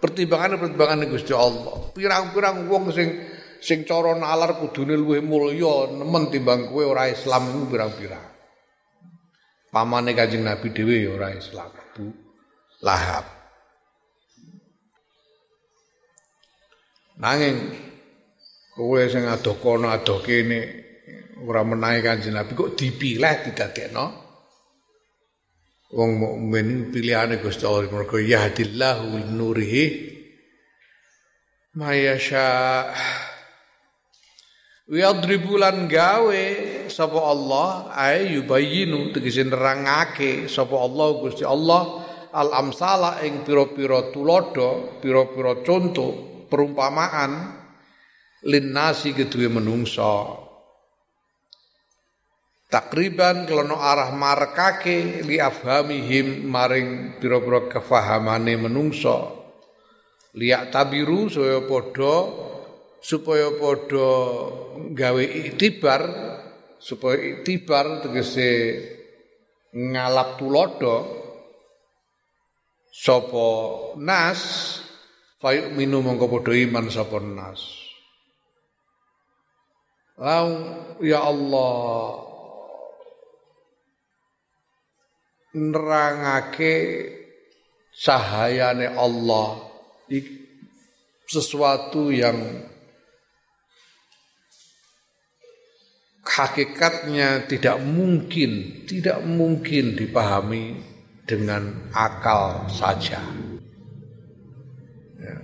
pertimbangan 0.00 1.06
Gusti 1.10 1.32
Allah. 1.32 1.90
Pirang-pirang 1.94 2.66
wong 2.66 2.90
sing 2.90 3.08
sing 3.62 3.82
cara 3.86 4.14
nalar 4.14 4.58
kudune 4.60 4.94
luwih 4.94 5.22
mulya 5.24 5.90
nemen 5.90 6.28
timbang 6.28 6.70
kowe 6.70 6.84
ora 6.84 7.08
Islam 7.08 7.50
iku 7.50 7.66
pirang-pirang. 7.70 8.26
Pamane 9.72 10.16
Kanjeng 10.16 10.44
Nabi 10.46 10.72
dhewe 10.72 10.96
ya 11.04 11.10
ora 11.12 11.28
Islam, 11.36 11.68
Bu 11.92 12.08
Lahab. 12.80 13.26
Nanging 17.20 17.56
kowe 18.76 19.00
sing 19.08 19.24
adoh 19.24 19.56
kono 19.60 19.88
adoh 19.88 20.20
kene 20.20 20.60
ora 21.44 21.64
menahe 21.64 22.00
Kanjeng 22.04 22.36
Nabi 22.36 22.52
kok 22.52 22.76
dipilih 22.76 23.36
didadekno 23.44 24.25
wong 25.94 26.10
mukmin 26.18 26.90
pilihane 26.90 27.38
Gusti 27.38 27.62
Allah 27.62 27.86
mergo 27.86 28.18
yahdillahu 28.18 29.30
nurihi 29.30 29.84
mayasya 31.78 32.48
Wiyadribulan 34.86 35.90
gawe 35.90 36.44
sapa 36.86 37.18
Allah 37.18 37.90
ay 37.90 38.38
yubayyinu 38.38 39.10
tegese 39.10 39.42
nerangake 39.42 40.46
sapa 40.46 40.78
Allah 40.78 41.08
Gusti 41.18 41.42
Allah 41.42 42.06
al 42.30 42.54
amsala 42.54 43.18
ing 43.26 43.42
pira-pira 43.42 44.14
tulodo 44.14 45.02
pira-pira 45.02 45.66
contoh 45.66 46.46
perumpamaan 46.46 47.50
linnasi 48.46 49.10
kedue 49.10 49.50
menungsa 49.50 50.45
takriban 52.66 53.46
kelono 53.46 53.78
arah 53.78 54.10
marekake 54.10 55.22
li 55.22 55.38
afhamihim 55.38 56.46
maring 56.46 57.18
pira-pira 57.22 57.70
kefahamane 57.70 58.54
menungso. 58.58 59.46
Liak 60.36 60.68
tabiru 60.68 61.32
supaya 61.32 61.64
padha 61.64 62.16
supaya 63.00 63.48
padha 63.56 64.10
gawe 64.92 65.24
iktibar 65.24 66.02
supaya 66.76 67.16
iktibar 67.40 68.04
tegese 68.04 68.50
ngalap 69.72 70.36
tulodo 70.36 70.96
sapa 72.92 73.48
nas 73.96 74.40
fayuk 75.40 75.72
minu 75.72 76.04
mongko 76.04 76.28
padha 76.28 76.52
iman 76.52 76.84
nas. 77.32 77.60
Lau 80.20 80.48
ya 81.04 81.24
Allah 81.24 82.25
nerangake 85.56 86.74
cahayane 87.96 88.92
Allah 88.92 89.64
sesuatu 91.24 92.12
yang 92.12 92.36
hakikatnya 96.20 97.48
tidak 97.48 97.80
mungkin 97.80 98.84
tidak 98.84 99.24
mungkin 99.24 99.96
dipahami 99.96 100.76
dengan 101.24 101.90
akal 101.96 102.68
saja. 102.68 103.18
Ya. 105.16 105.36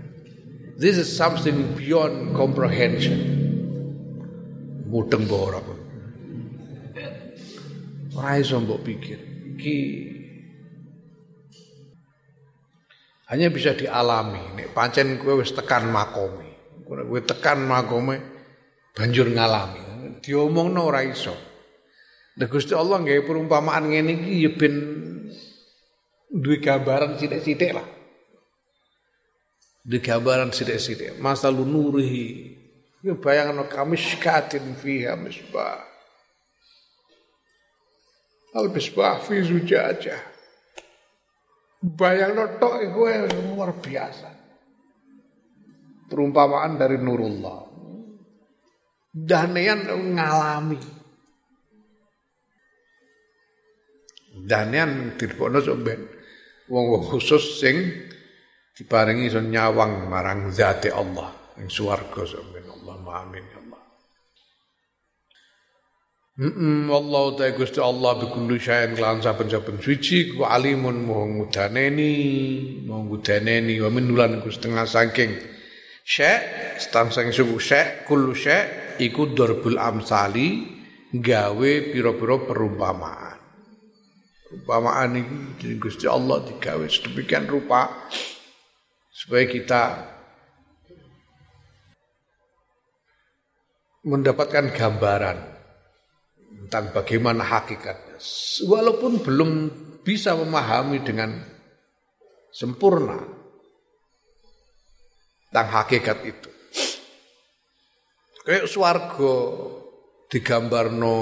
This 0.77 1.01
is 1.01 1.09
something 1.09 1.73
beyond 1.75 2.37
comprehension. 2.37 3.19
Mudeng 4.93 5.25
borok. 5.25 5.65
Ora 8.13 8.37
iso 8.37 8.61
mbok 8.61 8.85
pikir 8.85 9.32
iki 9.63 9.79
hanya 13.31 13.47
bisa 13.55 13.79
dialami 13.79 14.59
nek 14.59 14.75
pancen 14.75 15.23
kowe 15.23 15.39
wis 15.39 15.55
tekan 15.55 15.87
makome 15.87 16.83
kowe 16.83 17.21
tekan 17.23 17.63
makome 17.63 18.19
banjur 18.91 19.31
ngalami 19.31 20.19
diomongno 20.19 20.83
ora 20.83 21.07
iso 21.07 21.53
Nek 22.33 22.49
Gusti 22.49 22.73
Allah 22.73 22.97
nggawe 22.97 23.23
perumpamaan 23.29 23.93
ngene 23.93 24.25
iki 24.25 24.33
ya 24.41 24.51
ben 24.57 24.75
duwe 26.33 26.65
gambaran 26.65 27.21
sithik-sithik 27.21 27.77
lah. 27.77 27.85
Duwe 29.85 30.01
gambaran 30.01 30.49
sithik-sithik. 30.49 31.21
Masalun 31.21 31.69
nurihi. 31.69 32.57
Ya 33.05 33.13
bayangno 33.19 33.69
kamishkatin 33.69 34.81
fiha 34.81 35.13
misbah. 35.21 35.92
Al-Bisbah 38.53 39.25
fi 39.25 39.41
zujajah. 39.41 40.21
Bayang 41.83 42.37
tok 42.61 42.75
iku 42.85 43.09
luar 43.57 43.75
biasa. 43.81 44.29
Perumpamaan 46.07 46.77
dari 46.77 47.01
Nurullah. 47.01 47.61
Danean 49.13 49.89
ngalami. 49.89 50.81
Danean 54.33 55.17
dirbono 55.17 55.61
sampean 55.61 56.09
wong-wong 56.73 57.05
khusus 57.05 57.61
sing 57.61 57.77
diparingi 58.73 59.29
iso 59.29 59.45
nyawang 59.45 60.09
marang 60.09 60.49
zati 60.49 60.89
Allah 60.89 61.29
ing 61.61 61.69
swarga 61.69 62.25
sampean 62.25 62.65
Allah 62.65 62.97
amin 63.29 63.52
Mm 66.33 66.89
wallahu 66.89 67.37
ta 67.37 67.53
Gusti 67.53 67.77
Allah 67.77 68.17
bi 68.17 68.25
kulli 68.25 68.57
syai'in 68.57 68.97
lan 68.97 69.21
saben-saben 69.21 69.77
suci 69.85 70.33
ku 70.33 70.49
alimun 70.49 71.05
moho 71.05 71.29
ngudaneni 71.29 72.09
moho 72.89 73.05
ngudaneni 73.05 73.77
wa 73.85 73.93
min 73.93 74.17
lan 74.17 74.41
ku 74.41 74.49
setengah 74.49 74.89
saking 74.89 75.29
syek 76.09 76.41
stang 76.81 77.13
sang 77.13 77.29
suku 77.37 77.61
syek 77.61 78.09
kullu 78.09 78.33
syek 78.33 78.97
iku 78.97 79.29
darbul 79.37 79.77
amsali 79.77 80.65
gawe 81.13 81.73
pira-pira 81.93 82.41
perumpamaan. 82.49 83.37
Perumpamaan 84.49 85.21
iki 85.21 85.77
Gusti 85.77 86.09
Allah 86.09 86.49
digawe 86.49 86.89
sedemikian 86.89 87.45
rupa 87.45 88.09
supaya 89.13 89.45
kita 89.45 89.83
mendapatkan 94.09 94.73
gambaran 94.73 95.52
tentang 96.63 96.95
bagaimana 96.95 97.43
hakikatnya. 97.43 98.19
Walaupun 98.71 99.19
belum 99.19 99.51
bisa 100.07 100.39
memahami 100.39 101.03
dengan 101.03 101.43
sempurna 102.55 103.19
tentang 105.51 105.69
hakikat 105.83 106.19
itu. 106.23 106.51
Kayak 108.43 108.67
swarga 108.67 109.37
digambarno 110.27 111.19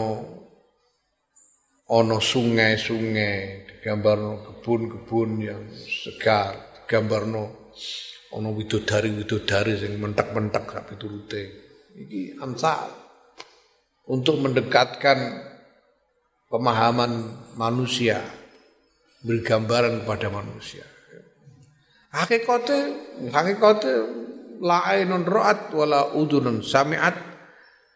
ono 1.90 2.18
sungai-sungai, 2.22 3.66
digambarno 3.68 4.40
kebun-kebun 4.46 5.30
yang 5.42 5.62
segar, 5.74 6.80
digambarno 6.80 7.72
ono 8.30 8.48
widodari-widodari 8.54 9.76
yang 9.82 9.98
mentek-mentek 10.00 10.64
sak 10.70 10.94
turute. 10.96 11.42
Iki 11.90 12.38
amsal 12.38 12.99
untuk 14.08 14.40
mendekatkan 14.40 15.44
pemahaman 16.48 17.36
manusia, 17.54 18.20
bergambaran 19.24 20.02
kepada 20.04 20.28
manusia. 20.32 20.84
Hakikate 22.10 22.78
hakikate 23.30 23.92
la 24.58 24.82
ainun 24.82 25.22
ra'at 25.22 25.70
wala 25.70 26.10
udunun 26.10 26.58
sami'at 26.58 27.14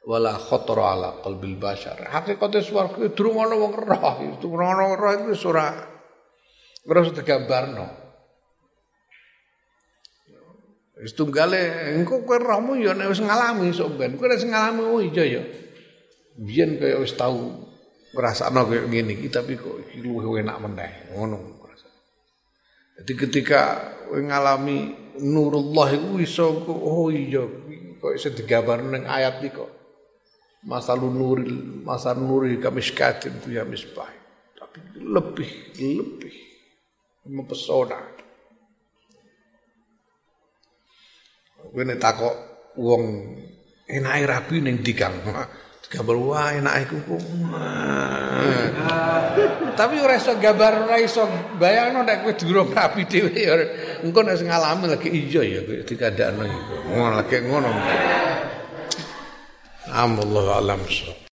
wala 0.07 0.39
khatara 0.39 0.85
ala 0.95 1.11
qalbil 1.19 1.59
bashar. 1.59 1.99
Hakikate 2.07 2.63
swarga 2.63 3.11
durung 3.11 3.43
ana 3.43 3.59
wong 3.59 3.75
roh, 3.75 4.17
durung 4.39 4.71
ana 4.71 4.95
roh 4.95 5.13
iku 5.19 5.35
ora 5.51 5.67
ora 6.87 7.01
digambarno. 7.11 7.87
Wis 10.95 11.11
tunggale 11.19 11.91
engko 11.99 12.23
kowe 12.23 12.39
rohmu 12.39 12.79
ya 12.79 12.95
nek 12.95 13.11
wis 13.11 13.19
ngalami 13.19 13.75
sok 13.75 13.99
ben. 13.99 14.15
Kowe 14.15 14.31
wis 14.31 14.47
ngalami 14.47 14.83
oh 14.87 15.03
iya 15.03 15.25
ya. 15.27 15.43
Biyen 16.35 16.83
kaya 16.83 16.99
wis 16.99 17.15
tau 17.15 17.63
ngrasakno 18.15 18.67
kaya 18.67 18.87
ngene 18.91 19.19
iki 19.19 19.31
tapi 19.31 19.55
kok 19.55 19.87
iki 19.87 20.03
luwih 20.03 20.43
enak 20.43 20.59
meneh. 20.59 20.93
Ngono. 21.15 21.55
Jadi 22.95 23.13
ketika 23.19 23.63
ngalami 24.15 24.95
nurullah 25.19 25.91
iku 25.99 26.23
iso 26.23 26.63
oh 26.71 27.11
iya 27.11 27.43
kok 27.99 28.13
iso 28.15 28.31
digambar 28.31 28.87
ning 28.87 29.03
ayat 29.07 29.43
iki 29.43 29.51
kok. 29.55 29.71
Masalun 30.65 31.13
nuril 31.13 31.85
masal 31.85 32.23
nuri 32.23 32.57
kamiskatin 32.57 33.37
ya 33.51 33.67
misbah. 33.67 34.09
Tapi 34.57 35.03
lebih 35.03 35.51
lebih 35.77 36.35
mempesona. 37.29 38.01
Kowe 41.75 41.83
nek 41.83 41.99
takok 41.99 42.35
wong 42.79 43.03
enake 43.91 44.25
rabi 44.25 44.57
ning 44.63 44.81
dikang. 44.81 45.15
Gambar 45.95 46.17
wah 46.19 46.51
enak 46.51 46.75
iku. 46.91 46.99
Tapi 49.79 49.95
ora 50.03 50.19
iso 50.19 50.35
gambar 50.43 50.91
ora 50.91 50.99
iso 50.99 51.23
bayangno 51.55 52.03
nek 52.03 52.27
kowe 52.27 52.35
durung 52.35 52.75
rapi 52.75 53.07
dhewe 53.07 53.31
ya. 53.31 53.55
Engko 54.03 54.27
nek 54.27 54.43
ngalami 54.43 54.91
lagi 54.91 55.09
iya 55.15 55.41
ya 55.47 55.61
dikandakno 55.87 56.43
iku. 56.43 56.75
Ngono 56.91 57.15
lagi 57.15 57.37
ngono. 57.47 57.71
Amallahu 59.95 60.51
alam. 60.51 60.83